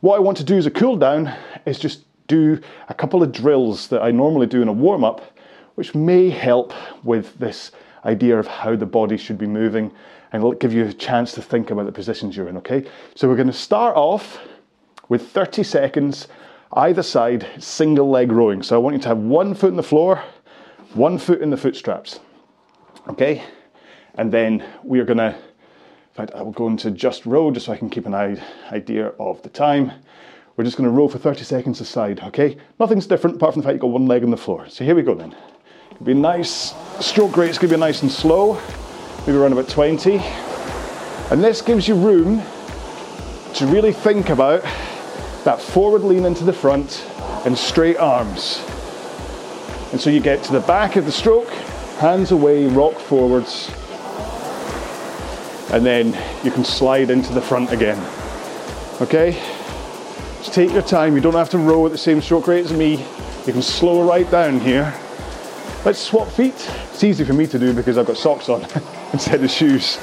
What 0.00 0.16
I 0.16 0.20
want 0.20 0.36
to 0.38 0.44
do 0.44 0.56
as 0.56 0.66
a 0.66 0.70
cool 0.70 0.96
down 0.96 1.34
is 1.66 1.78
just 1.78 2.04
do 2.26 2.60
a 2.88 2.94
couple 2.94 3.22
of 3.22 3.32
drills 3.32 3.88
that 3.88 4.02
I 4.02 4.10
normally 4.10 4.46
do 4.46 4.62
in 4.62 4.68
a 4.68 4.72
warm-up, 4.72 5.36
which 5.74 5.94
may 5.94 6.30
help 6.30 6.72
with 7.04 7.38
this 7.38 7.72
idea 8.04 8.38
of 8.38 8.46
how 8.46 8.76
the 8.76 8.86
body 8.86 9.16
should 9.16 9.38
be 9.38 9.46
moving 9.46 9.92
and 10.32 10.40
it'll 10.40 10.52
give 10.52 10.72
you 10.72 10.86
a 10.86 10.92
chance 10.92 11.32
to 11.32 11.42
think 11.42 11.70
about 11.70 11.86
the 11.86 11.92
positions 11.92 12.36
you're 12.36 12.48
in, 12.48 12.56
okay? 12.58 12.86
So 13.14 13.28
we're 13.28 13.36
to 13.48 13.52
start 13.52 13.96
off 13.96 14.38
with 15.08 15.28
30 15.28 15.64
seconds 15.64 16.28
either 16.74 17.02
side 17.02 17.48
single 17.58 18.08
leg 18.08 18.30
rowing. 18.30 18.62
So 18.62 18.76
I 18.76 18.78
want 18.78 18.94
you 18.94 19.02
to 19.02 19.08
have 19.08 19.18
one 19.18 19.54
foot 19.54 19.70
in 19.70 19.76
the 19.76 19.82
floor, 19.82 20.22
one 20.94 21.18
foot 21.18 21.42
in 21.42 21.50
the 21.50 21.56
foot 21.56 21.74
straps, 21.74 22.20
okay? 23.08 23.42
And 24.14 24.32
then 24.32 24.64
we 24.82 25.00
are 25.00 25.04
going 25.04 25.18
to, 25.18 25.34
in 25.34 26.14
fact, 26.14 26.32
I 26.34 26.42
will 26.42 26.52
go 26.52 26.66
into 26.66 26.90
just 26.90 27.26
row 27.26 27.50
just 27.50 27.66
so 27.66 27.72
I 27.72 27.76
can 27.76 27.90
keep 27.90 28.06
an 28.06 28.14
idea 28.14 29.08
of 29.18 29.42
the 29.42 29.48
time. 29.48 29.92
We're 30.56 30.64
just 30.64 30.76
going 30.76 30.88
to 30.88 30.94
row 30.94 31.08
for 31.08 31.18
30 31.18 31.44
seconds 31.44 31.80
aside, 31.80 32.20
okay? 32.20 32.56
Nothing's 32.78 33.06
different 33.06 33.36
apart 33.36 33.54
from 33.54 33.62
the 33.62 33.66
fact 33.66 33.74
you've 33.74 33.82
got 33.82 33.90
one 33.90 34.06
leg 34.06 34.22
on 34.24 34.30
the 34.30 34.36
floor. 34.36 34.68
So 34.68 34.84
here 34.84 34.94
we 34.94 35.02
go 35.02 35.14
then. 35.14 35.34
It'll 35.92 36.04
be 36.04 36.14
nice, 36.14 36.74
stroke 37.00 37.36
rate's 37.36 37.58
going 37.58 37.70
to 37.70 37.76
be 37.76 37.80
nice 37.80 38.02
and 38.02 38.10
slow 38.10 38.60
maybe 39.26 39.36
around 39.36 39.52
about 39.52 39.68
20. 39.68 40.18
And 41.30 41.44
this 41.44 41.62
gives 41.62 41.86
you 41.86 41.94
room 41.94 42.42
to 43.54 43.66
really 43.66 43.92
think 43.92 44.30
about 44.30 44.62
that 45.44 45.60
forward 45.60 46.02
lean 46.02 46.24
into 46.24 46.44
the 46.44 46.52
front 46.52 47.06
and 47.46 47.56
straight 47.56 47.96
arms. 47.96 48.64
And 49.92 50.00
so 50.00 50.10
you 50.10 50.20
get 50.20 50.42
to 50.44 50.52
the 50.52 50.60
back 50.60 50.96
of 50.96 51.04
the 51.04 51.12
stroke, 51.12 51.48
hands 51.98 52.32
away, 52.32 52.66
rock 52.66 52.94
forwards, 52.94 53.70
and 55.72 55.84
then 55.84 56.06
you 56.44 56.50
can 56.50 56.64
slide 56.64 57.10
into 57.10 57.32
the 57.32 57.42
front 57.42 57.72
again. 57.72 57.98
Okay? 59.00 59.32
Just 60.38 60.54
take 60.54 60.72
your 60.72 60.82
time, 60.82 61.14
you 61.14 61.20
don't 61.20 61.34
have 61.34 61.50
to 61.50 61.58
row 61.58 61.86
at 61.86 61.92
the 61.92 61.98
same 61.98 62.20
stroke 62.20 62.46
rate 62.46 62.64
as 62.64 62.72
me. 62.72 63.04
You 63.46 63.52
can 63.52 63.62
slow 63.62 64.06
right 64.08 64.30
down 64.30 64.60
here. 64.60 64.94
Let's 65.84 65.98
swap 65.98 66.28
feet. 66.28 66.70
It's 66.92 67.04
easy 67.04 67.24
for 67.24 67.32
me 67.32 67.46
to 67.46 67.58
do 67.58 67.72
because 67.72 67.98
I've 67.98 68.06
got 68.06 68.16
socks 68.16 68.48
on. 68.48 68.66
instead 69.12 69.42
of 69.42 69.50
shoes. 69.50 69.98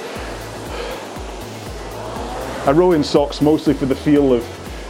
I 2.66 2.72
row 2.72 2.92
in 2.92 3.04
socks 3.04 3.42
mostly 3.42 3.74
for 3.74 3.86
the 3.86 3.96
feel 3.96 4.34
of 4.34 4.46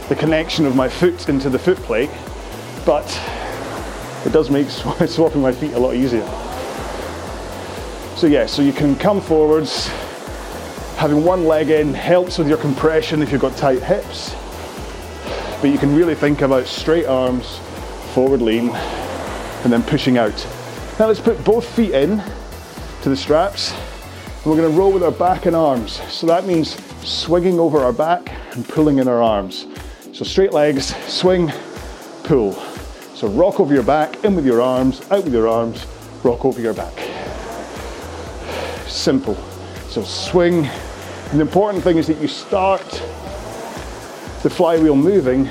the 0.08 0.16
connection 0.16 0.66
of 0.66 0.74
my 0.74 0.88
foot 0.88 1.28
into 1.28 1.48
the 1.48 1.58
foot 1.58 1.78
plate, 1.78 2.10
but 2.84 3.06
it 4.26 4.32
does 4.32 4.50
make 4.50 4.68
swapping 4.70 5.42
my 5.42 5.52
feet 5.52 5.74
a 5.74 5.78
lot 5.78 5.94
easier. 5.94 6.26
So 8.16 8.26
yeah, 8.26 8.46
so 8.46 8.62
you 8.62 8.72
can 8.72 8.96
come 8.96 9.20
forwards, 9.20 9.88
having 10.98 11.24
one 11.24 11.46
leg 11.46 11.70
in 11.70 11.94
helps 11.94 12.38
with 12.38 12.48
your 12.48 12.58
compression 12.58 13.22
if 13.22 13.32
you've 13.32 13.40
got 13.40 13.56
tight 13.56 13.82
hips, 13.82 14.34
but 15.62 15.70
you 15.70 15.78
can 15.78 15.94
really 15.94 16.14
think 16.14 16.42
about 16.42 16.66
straight 16.66 17.06
arms, 17.06 17.58
forward 18.12 18.42
lean, 18.42 18.70
and 19.64 19.72
then 19.72 19.82
pushing 19.82 20.18
out. 20.18 20.46
Now 20.98 21.06
let's 21.06 21.20
put 21.20 21.42
both 21.44 21.66
feet 21.74 21.92
in 21.92 22.22
to 23.02 23.08
the 23.08 23.16
straps 23.16 23.72
we're 24.48 24.56
going 24.56 24.70
to 24.70 24.78
roll 24.78 24.92
with 24.92 25.02
our 25.02 25.10
back 25.10 25.46
and 25.46 25.54
arms. 25.54 26.00
So 26.10 26.26
that 26.28 26.46
means 26.46 26.74
swinging 27.06 27.60
over 27.60 27.80
our 27.80 27.92
back 27.92 28.32
and 28.52 28.66
pulling 28.66 28.98
in 28.98 29.06
our 29.06 29.22
arms. 29.22 29.66
So 30.12 30.24
straight 30.24 30.52
legs, 30.52 30.96
swing, 31.06 31.52
pull. 32.24 32.52
So 33.14 33.28
rock 33.28 33.60
over 33.60 33.74
your 33.74 33.82
back, 33.82 34.24
in 34.24 34.34
with 34.34 34.46
your 34.46 34.62
arms, 34.62 35.02
out 35.10 35.24
with 35.24 35.34
your 35.34 35.48
arms, 35.48 35.86
rock 36.22 36.44
over 36.44 36.60
your 36.60 36.72
back. 36.72 36.94
Simple. 38.86 39.34
So 39.90 40.02
swing. 40.02 40.68
The 41.32 41.42
important 41.42 41.84
thing 41.84 41.98
is 41.98 42.06
that 42.06 42.22
you 42.22 42.26
start 42.26 42.88
the 44.42 44.48
flywheel 44.48 44.96
moving 44.96 45.46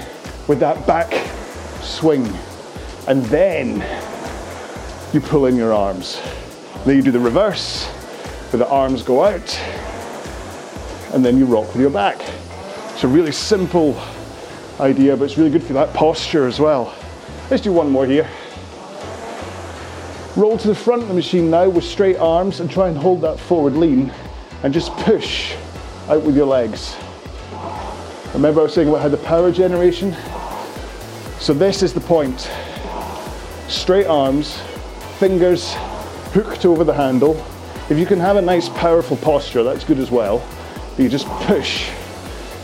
with 0.47 0.59
that 0.59 0.87
back 0.87 1.13
swing. 1.83 2.27
And 3.07 3.23
then 3.25 3.85
you 5.13 5.21
pull 5.21 5.45
in 5.45 5.55
your 5.55 5.73
arms. 5.73 6.19
Then 6.83 6.95
you 6.95 7.03
do 7.03 7.11
the 7.11 7.19
reverse, 7.19 7.85
where 7.85 8.57
the 8.57 8.67
arms 8.67 9.03
go 9.03 9.23
out, 9.23 9.59
and 11.13 11.23
then 11.23 11.37
you 11.37 11.45
rock 11.45 11.67
with 11.67 11.81
your 11.81 11.91
back. 11.91 12.17
It's 12.93 13.03
a 13.03 13.07
really 13.07 13.31
simple 13.31 14.01
idea, 14.79 15.15
but 15.15 15.25
it's 15.25 15.37
really 15.37 15.51
good 15.51 15.63
for 15.63 15.73
that 15.73 15.93
posture 15.93 16.47
as 16.47 16.59
well. 16.59 16.95
Let's 17.51 17.61
do 17.61 17.71
one 17.71 17.91
more 17.91 18.07
here. 18.07 18.27
Roll 20.35 20.57
to 20.57 20.67
the 20.67 20.75
front 20.75 21.03
of 21.03 21.07
the 21.07 21.13
machine 21.13 21.51
now 21.51 21.69
with 21.69 21.83
straight 21.83 22.17
arms 22.17 22.61
and 22.61 22.71
try 22.71 22.87
and 22.87 22.97
hold 22.97 23.21
that 23.21 23.39
forward 23.39 23.73
lean 23.73 24.11
and 24.63 24.73
just 24.73 24.91
push 24.93 25.55
out 26.09 26.23
with 26.23 26.35
your 26.35 26.45
legs. 26.45 26.95
Remember 28.33 28.61
I 28.61 28.63
was 28.63 28.73
saying 28.73 28.87
about 28.87 29.01
how 29.01 29.09
the 29.09 29.17
power 29.17 29.51
generation? 29.51 30.15
So 31.39 31.53
this 31.53 31.83
is 31.83 31.93
the 31.93 32.01
point. 32.01 32.49
Straight 33.67 34.07
arms, 34.07 34.57
fingers 35.19 35.73
hooked 36.33 36.65
over 36.65 36.83
the 36.83 36.93
handle. 36.93 37.45
If 37.89 37.97
you 37.97 38.05
can 38.05 38.19
have 38.19 38.37
a 38.37 38.41
nice 38.41 38.69
powerful 38.69 39.17
posture, 39.17 39.63
that's 39.63 39.83
good 39.83 39.99
as 39.99 40.11
well. 40.11 40.45
You 40.97 41.09
just 41.09 41.27
push. 41.45 41.89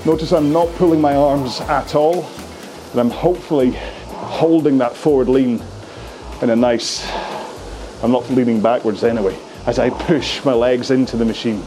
Notice 0.05 0.31
I'm 0.31 0.51
not 0.51 0.67
pulling 0.75 1.01
my 1.01 1.15
arms 1.15 1.59
at 1.61 1.95
all, 1.95 2.25
and 2.91 2.99
I'm 2.99 3.09
hopefully 3.09 3.71
holding 4.07 4.77
that 4.77 4.95
forward 4.95 5.27
lean 5.29 5.61
in 6.41 6.49
a 6.49 6.55
nice, 6.55 7.05
I'm 8.03 8.11
not 8.11 8.29
leaning 8.29 8.61
backwards 8.61 9.03
anyway, 9.03 9.37
as 9.65 9.79
I 9.79 9.89
push 9.89 10.43
my 10.43 10.53
legs 10.53 10.91
into 10.91 11.15
the 11.17 11.25
machine. 11.25 11.63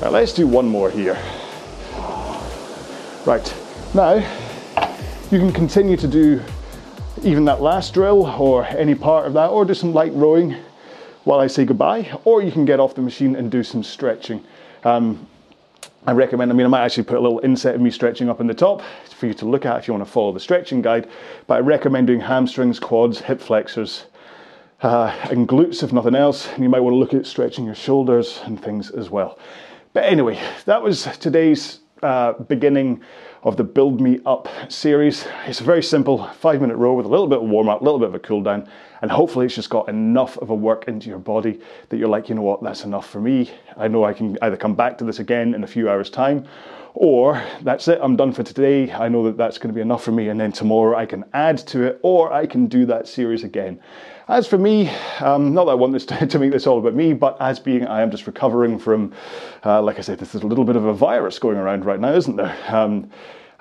Right, 0.00 0.12
let's 0.12 0.32
do 0.32 0.46
one 0.46 0.66
more 0.66 0.90
here. 0.90 1.18
Right, 3.26 3.54
now 3.94 4.14
you 5.30 5.38
can 5.38 5.52
continue 5.52 5.98
to 5.98 6.08
do 6.08 6.40
even 7.22 7.44
that 7.44 7.60
last 7.60 7.92
drill 7.92 8.24
or 8.24 8.64
any 8.64 8.94
part 8.94 9.26
of 9.26 9.34
that, 9.34 9.50
or 9.50 9.66
do 9.66 9.74
some 9.74 9.92
light 9.92 10.14
rowing 10.14 10.56
while 11.24 11.38
I 11.38 11.48
say 11.48 11.66
goodbye, 11.66 12.10
or 12.24 12.40
you 12.40 12.50
can 12.50 12.64
get 12.64 12.80
off 12.80 12.94
the 12.94 13.02
machine 13.02 13.36
and 13.36 13.50
do 13.50 13.62
some 13.62 13.82
stretching. 13.82 14.42
Um, 14.84 15.26
I 16.06 16.12
recommend, 16.12 16.50
I 16.50 16.54
mean, 16.54 16.64
I 16.64 16.70
might 16.70 16.84
actually 16.86 17.04
put 17.04 17.18
a 17.18 17.20
little 17.20 17.40
inset 17.40 17.74
of 17.74 17.82
me 17.82 17.90
stretching 17.90 18.30
up 18.30 18.40
in 18.40 18.46
the 18.46 18.54
top 18.54 18.80
for 19.14 19.26
you 19.26 19.34
to 19.34 19.44
look 19.44 19.66
at 19.66 19.76
if 19.80 19.86
you 19.86 19.92
want 19.92 20.06
to 20.06 20.10
follow 20.10 20.32
the 20.32 20.40
stretching 20.40 20.80
guide, 20.80 21.10
but 21.46 21.56
I 21.56 21.58
recommend 21.58 22.06
doing 22.06 22.20
hamstrings, 22.20 22.80
quads, 22.80 23.20
hip 23.20 23.38
flexors, 23.38 24.06
uh, 24.80 25.14
and 25.30 25.46
glutes 25.46 25.82
if 25.82 25.92
nothing 25.92 26.14
else. 26.14 26.48
And 26.54 26.62
you 26.62 26.70
might 26.70 26.80
want 26.80 26.94
to 26.94 26.98
look 26.98 27.12
at 27.12 27.26
stretching 27.26 27.66
your 27.66 27.74
shoulders 27.74 28.40
and 28.44 28.58
things 28.58 28.90
as 28.90 29.10
well. 29.10 29.38
But 29.92 30.04
anyway, 30.04 30.40
that 30.66 30.80
was 30.80 31.02
today's 31.18 31.80
uh, 32.00 32.34
beginning 32.34 33.00
of 33.42 33.56
the 33.56 33.64
Build 33.64 34.00
Me 34.00 34.20
Up 34.24 34.48
series. 34.68 35.26
It's 35.46 35.60
a 35.60 35.64
very 35.64 35.82
simple 35.82 36.28
five 36.34 36.60
minute 36.60 36.76
row 36.76 36.94
with 36.94 37.06
a 37.06 37.08
little 37.08 37.26
bit 37.26 37.42
of 37.42 37.48
warm 37.48 37.68
up, 37.68 37.80
a 37.80 37.84
little 37.84 37.98
bit 37.98 38.06
of 38.06 38.14
a 38.14 38.20
cool 38.20 38.40
down, 38.40 38.68
and 39.02 39.10
hopefully 39.10 39.46
it's 39.46 39.56
just 39.56 39.68
got 39.68 39.88
enough 39.88 40.38
of 40.38 40.50
a 40.50 40.54
work 40.54 40.86
into 40.86 41.08
your 41.08 41.18
body 41.18 41.58
that 41.88 41.96
you're 41.96 42.08
like, 42.08 42.28
you 42.28 42.36
know 42.36 42.42
what, 42.42 42.62
that's 42.62 42.84
enough 42.84 43.10
for 43.10 43.20
me. 43.20 43.50
I 43.76 43.88
know 43.88 44.04
I 44.04 44.12
can 44.12 44.38
either 44.42 44.56
come 44.56 44.76
back 44.76 44.96
to 44.98 45.04
this 45.04 45.18
again 45.18 45.54
in 45.54 45.64
a 45.64 45.66
few 45.66 45.90
hours' 45.90 46.08
time, 46.08 46.46
or 46.94 47.42
that's 47.62 47.88
it, 47.88 47.98
I'm 48.02 48.16
done 48.16 48.32
for 48.32 48.42
today. 48.42 48.92
I 48.92 49.08
know 49.08 49.24
that 49.24 49.36
that's 49.36 49.58
going 49.58 49.68
to 49.68 49.74
be 49.74 49.80
enough 49.80 50.02
for 50.02 50.12
me, 50.12 50.28
and 50.28 50.40
then 50.40 50.52
tomorrow 50.52 50.96
I 50.96 51.06
can 51.06 51.24
add 51.32 51.58
to 51.68 51.82
it, 51.84 52.00
or 52.02 52.32
I 52.32 52.46
can 52.46 52.66
do 52.66 52.86
that 52.86 53.06
series 53.06 53.44
again. 53.44 53.80
As 54.28 54.46
for 54.46 54.58
me, 54.58 54.88
um, 55.20 55.54
not 55.54 55.64
that 55.64 55.72
I 55.72 55.74
want 55.74 55.92
this 55.92 56.06
to, 56.06 56.26
to, 56.26 56.38
make 56.38 56.52
this 56.52 56.66
all 56.66 56.78
about 56.78 56.94
me, 56.94 57.12
but 57.12 57.36
as 57.40 57.58
being 57.58 57.86
I 57.86 58.02
am 58.02 58.10
just 58.10 58.26
recovering 58.26 58.78
from, 58.78 59.12
uh, 59.64 59.82
like 59.82 59.98
I 59.98 60.02
said, 60.02 60.18
there's 60.18 60.34
a 60.34 60.46
little 60.46 60.64
bit 60.64 60.76
of 60.76 60.84
a 60.84 60.94
virus 60.94 61.38
going 61.38 61.56
around 61.56 61.84
right 61.84 62.00
now, 62.00 62.12
isn't 62.12 62.36
there? 62.36 62.56
Um, 62.68 63.10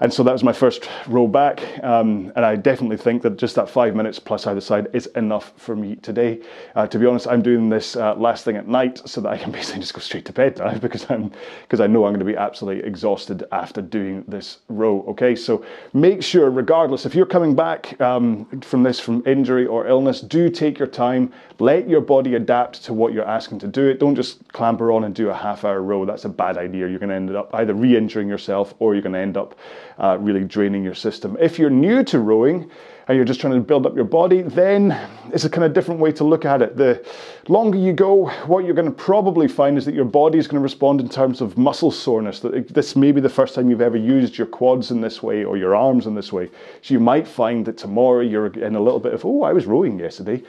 and 0.02 0.14
so 0.14 0.24
that 0.24 0.32
was 0.32 0.44
my 0.44 0.54
first 0.54 0.90
row 1.08 1.28
back. 1.28 1.62
Um, 1.84 2.32
and 2.36 2.46
I 2.46 2.56
definitely 2.56 2.98
think 2.98 3.22
that 3.24 3.38
just 3.38 3.56
that 3.56 3.70
five 3.70 3.96
minutes 3.96 4.20
plus 4.20 4.48
either 4.48 4.62
side 4.62 4.88
is 4.94 5.08
enough 5.08 5.52
for 5.58 5.76
me 5.76 5.98
today. 5.98 6.40
Uh, 6.76 6.88
to 6.88 6.98
be 6.98 7.06
honest, 7.06 7.28
I'm 7.28 7.42
doing 7.42 7.70
this 7.70 7.96
uh, 7.96 8.16
last 8.16 8.46
thing 8.46 8.56
at 8.56 8.68
night 8.68 9.02
so 9.06 9.20
that 9.22 9.30
I 9.30 9.38
can 9.38 9.52
basically 9.60 9.82
just 9.82 9.94
go 9.94 10.00
straight 10.00 10.26
to 10.26 10.34
bed 10.34 10.58
now 10.58 10.78
because 10.78 11.10
I'm 11.10 11.32
because 11.64 11.82
I 11.82 11.88
know 11.88 12.06
I'm 12.06 12.14
going 12.14 12.20
to 12.20 12.26
be 12.26 12.38
absolutely 12.38 12.88
exhausted 12.88 13.44
after 13.52 13.82
doing 13.82 14.24
this 14.28 14.60
row. 14.70 15.04
Okay, 15.10 15.36
so 15.36 15.66
make 15.94 16.24
sure, 16.24 16.50
regardless, 16.50 17.06
if 17.06 17.14
you're 17.14 17.26
coming 17.26 17.56
back 17.56 18.00
um, 18.02 18.46
from 18.62 18.84
this 18.84 19.00
from 19.00 19.26
injury 19.26 19.66
or 19.66 19.88
illness, 19.88 20.22
do 20.22 20.50
take 20.50 20.80
your 20.80 20.88
time. 20.88 21.34
Let 21.62 21.90
your 21.90 22.00
body 22.00 22.36
adapt 22.36 22.86
to 22.86 22.94
what 22.94 23.12
you're 23.12 23.28
asking 23.28 23.60
to 23.60 23.68
do 23.68 23.90
it. 23.90 24.00
Don't 24.00 24.16
just 24.16 24.48
clamber 24.54 24.94
on 24.94 25.04
and 25.04 25.14
do 25.14 25.30
a 25.30 25.34
half 25.34 25.66
hour 25.66 25.82
row. 25.82 26.06
That's 26.06 26.24
a 26.24 26.30
bad 26.30 26.58
idea. 26.58 26.88
You're 26.88 27.00
going 27.00 27.10
to 27.10 27.16
end 27.16 27.36
up 27.36 27.54
either 27.54 27.74
re 27.74 27.98
injuring 27.98 28.30
yourself 28.30 28.74
or 28.80 28.96
you're 28.96 29.02
going 29.02 29.14
to 29.14 29.20
end 29.20 29.36
up 29.36 29.56
uh, 30.00 30.18
really 30.20 30.44
draining 30.44 30.84
your 30.84 30.96
system. 30.96 31.38
If 31.40 31.60
you're 31.60 31.70
new 31.70 32.04
to 32.06 32.20
rowing, 32.20 32.72
and 33.10 33.16
you're 33.16 33.26
just 33.26 33.42
trying 33.42 33.54
to 33.54 33.60
build 33.60 33.88
up 33.88 33.96
your 33.96 34.06
body, 34.06 34.44
then 34.44 34.96
it's 35.34 35.44
a 35.44 35.50
kind 35.50 35.64
of 35.64 35.74
different 35.74 36.00
way 36.00 36.12
to 36.12 36.24
look 36.24 36.46
at 36.46 36.62
it. 36.62 36.78
The 36.78 37.04
longer 37.48 37.80
you 37.80 37.92
go, 37.92 38.28
what 38.46 38.66
you're 38.66 38.76
going 38.76 38.86
to 38.86 38.92
probably 38.92 39.48
find 39.48 39.80
is 39.80 39.86
that 39.86 39.96
your 39.96 40.06
body 40.06 40.38
is 40.38 40.48
going 40.48 40.60
to 40.60 40.64
respond 40.64 41.02
in 41.02 41.10
terms 41.10 41.42
of 41.42 41.58
muscle 41.58 41.90
soreness. 41.90 42.40
That 42.42 42.68
this 42.68 42.96
may 42.96 43.12
be 43.12 43.20
the 43.20 43.28
first 43.28 43.56
time 43.56 43.68
you've 43.68 43.82
ever 43.82 43.98
used 43.98 44.38
your 44.38 44.46
quads 44.46 44.92
in 44.92 45.02
this 45.02 45.24
way 45.24 45.44
or 45.44 45.58
your 45.58 45.76
arms 45.76 46.06
in 46.06 46.14
this 46.14 46.32
way. 46.32 46.52
So 46.84 46.94
you 46.94 47.00
might 47.00 47.28
find 47.28 47.66
that 47.66 47.80
tomorrow 47.80 48.22
you're 48.22 48.46
in 48.46 48.76
a 48.76 48.80
little 48.80 49.00
bit 49.00 49.16
of, 49.16 49.26
oh, 49.26 49.42
I 49.42 49.54
was 49.54 49.66
rowing 49.66 49.98
yesterday. 49.98 50.44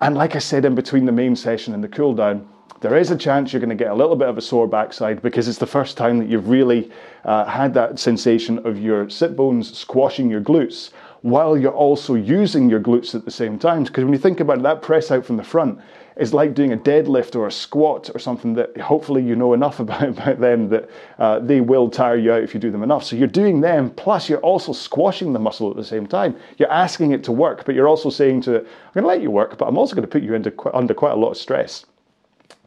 And 0.00 0.14
like 0.14 0.36
I 0.36 0.38
said, 0.38 0.64
in 0.64 0.74
between 0.74 1.04
the 1.04 1.12
main 1.12 1.36
session 1.36 1.74
and 1.74 1.84
the 1.84 1.88
cool 1.88 2.14
down, 2.14 2.48
there 2.86 2.96
is 2.96 3.10
a 3.10 3.16
chance 3.16 3.52
you're 3.52 3.58
going 3.58 3.68
to 3.68 3.74
get 3.74 3.90
a 3.90 3.94
little 3.96 4.14
bit 4.14 4.28
of 4.28 4.38
a 4.38 4.40
sore 4.40 4.68
backside 4.68 5.20
because 5.20 5.48
it's 5.48 5.58
the 5.58 5.66
first 5.66 5.96
time 5.96 6.18
that 6.18 6.28
you've 6.28 6.48
really 6.48 6.88
uh, 7.24 7.44
had 7.44 7.74
that 7.74 7.98
sensation 7.98 8.64
of 8.64 8.78
your 8.78 9.10
sit 9.10 9.34
bones 9.34 9.76
squashing 9.76 10.30
your 10.30 10.40
glutes 10.40 10.90
while 11.22 11.58
you're 11.58 11.74
also 11.74 12.14
using 12.14 12.70
your 12.70 12.78
glutes 12.78 13.12
at 13.16 13.24
the 13.24 13.30
same 13.32 13.58
time. 13.58 13.82
Because 13.82 14.04
when 14.04 14.12
you 14.12 14.20
think 14.20 14.38
about 14.38 14.58
it, 14.58 14.62
that 14.62 14.82
press 14.82 15.10
out 15.10 15.26
from 15.26 15.36
the 15.36 15.42
front 15.42 15.80
is 16.16 16.32
like 16.32 16.54
doing 16.54 16.74
a 16.74 16.76
deadlift 16.76 17.34
or 17.34 17.48
a 17.48 17.50
squat 17.50 18.08
or 18.14 18.20
something 18.20 18.54
that 18.54 18.76
hopefully 18.76 19.20
you 19.20 19.34
know 19.34 19.52
enough 19.52 19.80
about, 19.86 20.04
about 20.04 20.38
them 20.38 20.68
that 20.68 20.88
uh, 21.18 21.40
they 21.40 21.60
will 21.60 21.90
tire 21.90 22.16
you 22.16 22.30
out 22.30 22.44
if 22.44 22.54
you 22.54 22.60
do 22.60 22.70
them 22.70 22.84
enough. 22.84 23.02
So 23.02 23.16
you're 23.16 23.26
doing 23.26 23.62
them, 23.62 23.90
plus 23.90 24.28
you're 24.28 24.38
also 24.38 24.72
squashing 24.72 25.32
the 25.32 25.40
muscle 25.40 25.68
at 25.68 25.76
the 25.76 25.82
same 25.82 26.06
time. 26.06 26.36
You're 26.56 26.70
asking 26.70 27.10
it 27.10 27.24
to 27.24 27.32
work, 27.32 27.64
but 27.64 27.74
you're 27.74 27.88
also 27.88 28.10
saying 28.10 28.42
to 28.42 28.54
it, 28.54 28.60
I'm 28.60 28.92
going 28.92 29.02
to 29.02 29.08
let 29.08 29.22
you 29.22 29.32
work, 29.32 29.58
but 29.58 29.66
I'm 29.66 29.76
also 29.76 29.96
going 29.96 30.06
to 30.06 30.08
put 30.08 30.22
you 30.22 30.34
into, 30.34 30.54
under 30.72 30.94
quite 30.94 31.14
a 31.14 31.16
lot 31.16 31.30
of 31.30 31.36
stress. 31.36 31.84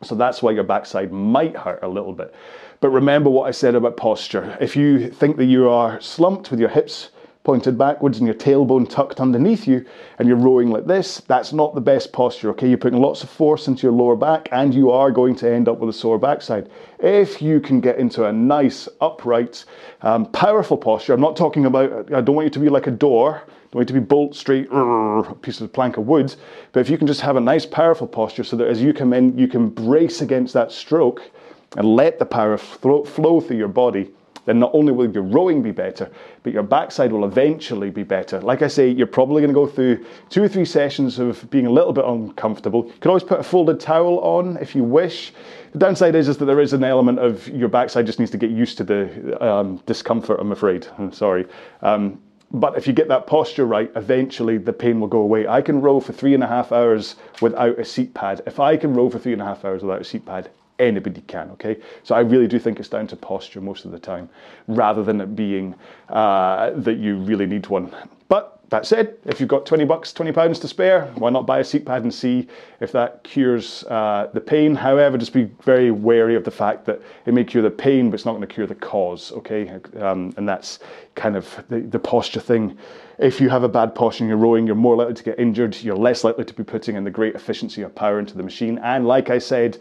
So 0.02 0.16
that's 0.16 0.42
why 0.42 0.52
your 0.52 0.64
backside 0.64 1.12
might 1.12 1.56
hurt 1.56 1.80
a 1.84 1.88
little 1.88 2.14
bit. 2.14 2.34
But 2.80 2.90
remember 2.90 3.30
what 3.30 3.48
I 3.48 3.52
said 3.52 3.76
about 3.76 3.98
posture. 3.98 4.58
If 4.62 4.76
you 4.76 5.10
think 5.10 5.38
that 5.38 5.46
you 5.46 5.70
are 5.70 6.00
slumped 6.00 6.52
with 6.52 6.60
your 6.60 6.70
hips 6.70 7.10
pointed 7.44 7.78
backwards 7.78 8.20
and 8.20 8.28
your 8.28 8.36
tailbone 8.36 8.88
tucked 8.88 9.20
underneath 9.20 9.68
you 9.68 9.84
and 10.18 10.28
you're 10.28 10.38
rowing 10.38 10.70
like 10.70 10.86
this, 10.86 11.22
that's 11.28 11.52
not 11.52 11.74
the 11.74 11.82
best 11.82 12.14
posture, 12.14 12.50
okay? 12.52 12.68
You're 12.68 12.78
putting 12.78 13.02
lots 13.02 13.24
of 13.24 13.30
force 13.30 13.68
into 13.68 13.84
your 13.84 13.92
lower 13.92 14.16
back 14.16 14.50
and 14.52 14.74
you 14.74 14.92
are 14.92 15.10
going 15.10 15.36
to 15.38 15.52
end 15.52 15.68
up 15.68 15.80
with 15.80 15.90
a 15.90 15.94
sore 15.94 16.20
backside. 16.20 16.70
If 17.00 17.42
you 17.42 17.60
can 17.60 17.82
get 17.82 17.98
into 17.98 18.26
a 18.26 18.32
nice, 18.32 18.88
upright, 19.02 19.66
um, 20.02 20.26
powerful 20.28 20.78
posture, 20.78 21.14
I'm 21.14 21.22
not 21.22 21.36
talking 21.36 21.66
about, 21.66 22.14
I 22.14 22.22
don't 22.22 22.36
want 22.36 22.46
you 22.46 22.52
to 22.52 22.60
be 22.60 22.70
like 22.70 22.88
a 22.88 22.92
door, 22.92 23.44
don't 23.72 23.82
you 23.82 23.86
to 23.86 23.94
be 23.94 24.00
bolt 24.00 24.36
straight, 24.36 24.68
a 24.72 25.36
piece 25.42 25.62
of 25.62 25.72
plank 25.72 25.98
of 25.98 26.08
wood, 26.08 26.34
but 26.72 26.80
if 26.80 26.90
you 26.90 26.98
can 26.98 27.06
just 27.06 27.22
have 27.22 27.36
a 27.36 27.42
nice, 27.42 27.66
powerful 27.66 28.08
posture 28.08 28.44
so 28.44 28.56
that 28.56 28.68
as 28.68 28.82
you 28.82 28.94
come 28.94 29.14
in, 29.14 29.38
you 29.38 29.48
can 29.48 29.70
brace 29.70 30.22
against 30.22 30.54
that 30.56 30.72
stroke 30.72 31.30
and 31.78 31.96
let 31.96 32.18
the 32.18 32.26
power 32.26 32.58
flow 32.58 33.40
through 33.40 33.58
your 33.58 33.68
body, 33.68 34.10
then 34.46 34.58
not 34.58 34.72
only 34.74 34.92
will 34.92 35.12
your 35.12 35.22
rowing 35.22 35.62
be 35.62 35.70
better, 35.70 36.10
but 36.42 36.52
your 36.52 36.64
backside 36.64 37.12
will 37.12 37.26
eventually 37.26 37.92
be 37.92 38.02
better. 38.02 38.42
Like 38.42 38.64
I 38.64 38.68
say, 38.68 38.90
you're 38.90 39.06
probably 39.06 39.42
going 39.44 39.54
to 39.54 39.54
go 39.54 39.68
through 39.68 40.04
two 40.30 40.42
or 40.42 40.48
three 40.48 40.66
sessions 40.66 41.20
of 41.20 41.48
being 41.52 41.68
a 41.68 41.70
little 41.70 41.94
bit 41.94 42.06
uncomfortable. 42.06 42.88
You 42.88 42.94
can 43.00 43.10
always 43.10 43.24
put 43.24 43.40
a 43.40 43.44
folded 43.44 43.80
towel 43.80 44.20
on 44.22 44.58
if 44.58 44.76
you 44.76 44.84
wish. 44.84 45.34
The 45.74 45.78
downside 45.78 46.16
is, 46.16 46.28
is 46.28 46.38
that 46.38 46.46
there 46.46 46.60
is 46.60 46.74
an 46.74 46.84
element 46.84 47.20
of 47.20 47.48
your 47.50 47.70
backside 47.70 48.08
just 48.08 48.18
needs 48.18 48.32
to 48.32 48.40
get 48.40 48.50
used 48.50 48.78
to 48.80 48.84
the 48.84 49.46
um, 49.46 49.78
discomfort, 49.86 50.40
I'm 50.40 50.52
afraid. 50.52 50.88
I'm 50.98 51.14
sorry. 51.14 51.46
Um, 51.84 52.20
but 52.52 52.78
if 52.78 52.88
you 52.88 52.94
get 52.94 53.08
that 53.10 53.28
posture 53.28 53.66
right, 53.66 53.92
eventually 53.96 54.58
the 54.58 54.74
pain 54.74 55.00
will 55.00 55.08
go 55.08 55.20
away. 55.20 55.48
I 55.48 55.62
can 55.62 55.82
row 55.82 56.00
for 56.00 56.14
three 56.14 56.34
and 56.34 56.44
a 56.44 56.48
half 56.48 56.72
hours 56.72 57.16
without 57.42 57.78
a 57.78 57.86
seat 57.86 58.14
pad. 58.14 58.42
If 58.46 58.60
I 58.60 58.78
can 58.78 58.94
row 58.94 59.10
for 59.10 59.20
three 59.20 59.34
and 59.34 59.42
a 59.42 59.46
half 59.46 59.64
hours 59.66 59.84
without 59.84 60.02
a 60.02 60.06
seat 60.06 60.26
pad, 60.26 60.50
anybody 60.80 61.22
can, 61.22 61.52
okay? 61.52 61.78
So 62.04 62.16
I 62.16 62.22
really 62.22 62.48
do 62.48 62.58
think 62.58 62.80
it's 62.80 62.90
down 62.90 63.08
to 63.08 63.16
posture 63.16 63.62
most 63.62 63.86
of 63.86 63.92
the 63.92 64.00
time, 64.00 64.30
rather 64.68 65.04
than 65.04 65.22
it 65.22 65.36
being 65.36 65.76
uh, 66.08 66.72
that 66.72 66.98
you 66.98 67.18
really 67.18 67.46
need 67.46 67.68
one. 67.68 67.94
But 68.30 68.60
that 68.70 68.86
said, 68.86 69.18
if 69.26 69.40
you've 69.40 69.50
got 69.50 69.66
20 69.66 69.86
bucks, 69.86 70.14
20 70.14 70.32
pounds 70.32 70.60
to 70.60 70.68
spare, 70.68 71.08
why 71.16 71.32
not 71.32 71.48
buy 71.48 71.60
a 71.60 71.64
seat 71.64 71.86
pad 71.86 72.04
and 72.04 72.14
see 72.14 72.48
if 72.80 72.92
that 72.92 73.24
cures 73.24 73.84
uh, 73.86 74.30
the 74.34 74.40
pain? 74.40 74.76
However, 74.76 75.18
just 75.18 75.34
be 75.34 75.46
very 75.64 75.90
wary 75.90 76.36
of 76.36 76.44
the 76.44 76.52
fact 76.52 76.86
that 76.86 77.02
it 77.26 77.34
may 77.34 77.44
cure 77.44 77.64
the 77.64 77.72
pain, 77.72 78.12
but 78.12 78.14
it's 78.14 78.26
not 78.26 78.34
going 78.34 78.48
to 78.48 78.54
cure 78.54 78.68
the 78.68 78.76
cause, 78.76 79.32
okay? 79.32 79.80
Um, 80.00 80.32
and 80.38 80.48
that's 80.48 80.78
kind 81.16 81.36
of 81.36 81.66
the, 81.70 81.80
the 81.80 81.98
posture 81.98 82.40
thing. 82.40 82.78
If 83.18 83.42
you 83.42 83.50
have 83.50 83.64
a 83.64 83.70
bad 83.70 83.96
posture 83.96 84.24
and 84.24 84.30
you're 84.30 84.38
rowing, 84.38 84.68
you're 84.68 84.76
more 84.76 84.96
likely 84.96 85.16
to 85.16 85.24
get 85.24 85.40
injured, 85.40 85.76
you're 85.82 85.96
less 85.96 86.24
likely 86.24 86.46
to 86.46 86.54
be 86.54 86.64
putting 86.64 86.96
in 86.96 87.04
the 87.04 87.12
great 87.12 87.34
efficiency 87.34 87.82
of 87.82 87.96
power 87.96 88.20
into 88.20 88.38
the 88.38 88.44
machine. 88.44 88.78
And 88.84 89.08
like 89.08 89.32
I 89.32 89.40
said, 89.40 89.80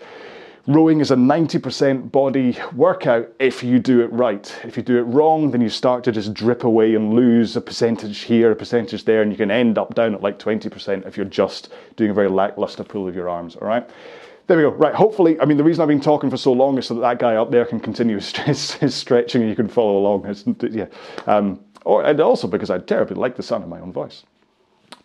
Rowing 0.69 1.01
is 1.01 1.11
a 1.11 1.17
90% 1.17 2.13
body 2.13 2.55
workout 2.77 3.33
if 3.39 3.65
you 3.65 3.79
do 3.79 4.03
it 4.03 4.13
right. 4.13 4.55
If 4.65 4.77
you 4.77 4.83
do 4.83 4.99
it 4.99 5.05
wrong, 5.05 5.51
then 5.51 5.63
you 5.63 5.71
start 5.71 6.05
to 6.05 6.13
just 6.13 6.35
drip 6.35 6.63
away 6.63 6.95
and 6.95 7.15
lose 7.15 7.57
a 7.57 7.61
percentage 7.63 8.19
here, 8.19 8.53
a 8.53 8.55
percentage 8.55 9.05
there, 9.05 9.23
and 9.23 9.33
you 9.33 9.39
can 9.39 9.51
end 9.51 9.79
up 9.79 9.95
down 9.95 10.15
at 10.15 10.23
like 10.23 10.39
20% 10.39 11.07
if 11.07 11.17
you're 11.17 11.25
just 11.25 11.71
doing 11.97 12.11
a 12.11 12.15
very 12.15 12.29
lackluster 12.29 12.85
pull 12.85 13.09
of 13.09 13.15
your 13.15 13.31
arms, 13.31 13.57
all 13.57 13.67
right? 13.67 13.89
There 14.47 14.59
we 14.59 14.63
go. 14.63 14.69
Right. 14.69 14.95
Hopefully, 14.95 15.41
I 15.41 15.47
mean, 15.47 15.57
the 15.57 15.65
reason 15.65 15.81
I've 15.81 15.89
been 15.89 16.03
talking 16.03 16.29
for 16.29 16.37
so 16.37 16.53
long 16.53 16.77
is 16.77 16.85
so 16.85 16.93
that 16.97 17.01
that 17.01 17.19
guy 17.19 17.37
up 17.37 17.51
there 17.51 17.65
can 17.65 17.81
continue 17.81 18.21
his, 18.21 18.73
his 18.75 18.95
stretching 18.95 19.41
and 19.41 19.49
you 19.49 19.57
can 19.57 19.69
follow 19.69 19.97
along. 19.97 20.27
It's, 20.27 20.45
yeah. 20.71 20.89
Um, 21.27 21.61
or, 21.87 22.05
and 22.05 22.21
also 22.21 22.47
because 22.47 22.69
I 22.69 22.77
terribly 22.77 23.17
like 23.17 23.37
the 23.37 23.43
sound 23.43 23.65
of 23.65 23.71
my 23.71 23.81
own 23.81 23.95
voice. 23.95 24.25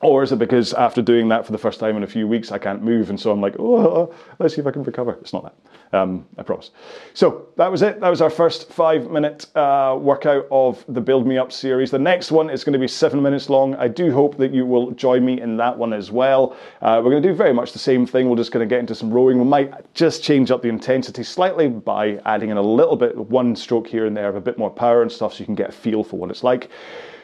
Or 0.04 0.22
is 0.22 0.32
it 0.32 0.39
because 0.39 0.74
after 0.74 1.02
doing 1.02 1.30
that 1.30 1.46
for 1.46 1.54
the 1.54 1.58
first 1.58 1.80
time 1.80 1.96
in 1.96 2.04
a 2.04 2.08
few 2.08 2.28
weeks, 2.28 2.52
I 2.52 2.58
can't 2.58 2.84
move, 2.84 3.10
and 3.10 3.20
so 3.20 3.32
I'm 3.32 3.39
like, 3.39 3.56
oh, 3.58 4.13
let's 4.39 4.56
see 4.56 4.62
if 4.62 4.68
I 4.68 4.72
can 4.72 4.84
recover. 4.84 5.13
It's 5.22 5.32
not 5.32 5.44
that, 5.44 5.98
um, 5.98 6.26
I 6.38 6.44
promise. 6.44 6.72
So 7.13 7.48
that 7.56 7.72
was 7.72 7.82
it. 7.82 8.02
That 8.02 8.10
was 8.10 8.22
our 8.22 8.30
first 8.30 8.70
five 8.70 9.10
minute 9.10 9.48
uh, 9.56 9.98
workout 10.00 10.48
of 10.52 10.84
the 10.89 11.00
Build 11.00 11.26
Me 11.26 11.38
Up 11.38 11.52
series. 11.52 11.89
The 11.89 12.00
next 12.00 12.32
one 12.32 12.50
is 12.50 12.63
going 12.63 12.74
to 12.74 12.80
be 12.80 12.88
seven 12.88 13.22
minutes 13.22 13.50
long. 13.50 13.76
I 13.76 13.88
do 13.88 14.12
hope 14.12 14.38
that 14.38 14.54
you 14.54 14.66
will 14.66 14.92
join 14.92 15.24
me 15.24 15.39
in 15.39 15.56
that 15.58 15.78
one 15.78 15.94
as 15.94 16.12
well. 16.12 16.58
Uh, 16.82 17.02
we're 17.04 17.12
going 17.12 17.24
to 17.24 17.30
do 17.30 17.34
very 17.34 17.54
much 17.54 17.72
the 17.72 17.80
same 17.80 18.06
thing. 18.06 18.30
We're 18.30 18.36
just 18.36 18.52
going 18.52 18.68
to 18.68 18.74
get 18.74 18.80
into 18.80 18.96
some 18.96 19.10
rowing. 19.10 19.39
We 19.39 19.46
might 19.46 19.94
just 19.94 20.22
change 20.22 20.52
up 20.52 20.62
the 20.62 20.70
intensity 20.70 21.24
slightly 21.24 21.70
by 21.70 22.20
adding 22.26 22.50
in 22.50 22.58
a 22.58 22.62
little 22.62 22.98
bit, 22.98 23.16
one 23.16 23.56
stroke 23.56 23.88
here 23.88 24.06
and 24.06 24.18
there 24.18 24.28
of 24.28 24.36
a 24.36 24.42
bit 24.42 24.58
more 24.58 24.70
power 24.70 25.02
and 25.02 25.12
stuff 25.12 25.34
so 25.34 25.39
you 25.39 25.46
can 25.46 25.56
get 25.56 25.70
a 25.70 25.72
feel 25.74 26.04
for 26.04 26.18
what 26.18 26.30
it's 26.30 26.44
like 26.44 26.70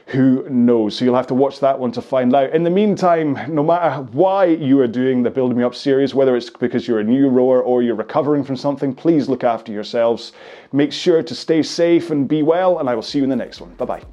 who 0.10 0.48
knows? 0.50 0.98
So 0.98 1.06
you'll 1.06 1.16
have 1.16 1.28
to 1.28 1.34
watch 1.34 1.60
that 1.60 1.78
one 1.78 1.92
to 1.94 2.02
find 2.02 2.34
out. 2.36 2.54
In 2.54 2.64
the 2.64 2.70
meantime, 2.70 3.38
no 3.48 3.64
matter 3.64 4.02
why 4.12 4.46
you 4.46 4.80
are 4.82 4.88
doing 4.88 5.24
the 5.24 5.30
Build 5.30 5.56
Me 5.56 5.64
Up 5.64 5.76
series, 5.76 6.16
whether 6.16 6.36
it's 6.36 6.50
because 6.50 6.88
you're 6.88 7.00
a 7.00 7.04
new 7.04 7.30
rower 7.30 7.62
or 7.62 7.84
you're 7.84 7.96
recovering 7.96 8.44
from 8.44 8.56
something, 8.56 8.94
please 8.94 9.30
look 9.30 9.44
after 9.44 9.72
yourselves. 9.72 10.32
Make 10.72 10.92
sure 10.92 11.22
to 11.22 11.36
stay 11.36 11.62
safe 11.62 12.10
and 12.10 12.28
be 12.28 12.42
well, 12.42 12.80
and 12.80 12.90
I 12.90 12.96
will 12.96 13.04
see 13.04 13.20
you 13.20 13.24
in 13.24 13.30
the 13.30 13.36
next 13.36 13.62
one. 13.62 13.74
Bye 13.76 13.86
bye. 13.86 14.04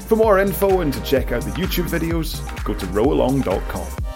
For 0.00 0.16
more 0.16 0.38
info 0.38 0.80
and 0.80 0.92
to 0.92 1.02
check 1.02 1.32
out 1.32 1.42
the 1.42 1.50
YouTube 1.50 1.88
videos, 1.88 2.40
go 2.64 2.74
to 2.74 2.86
rowalong.com. 2.86 4.15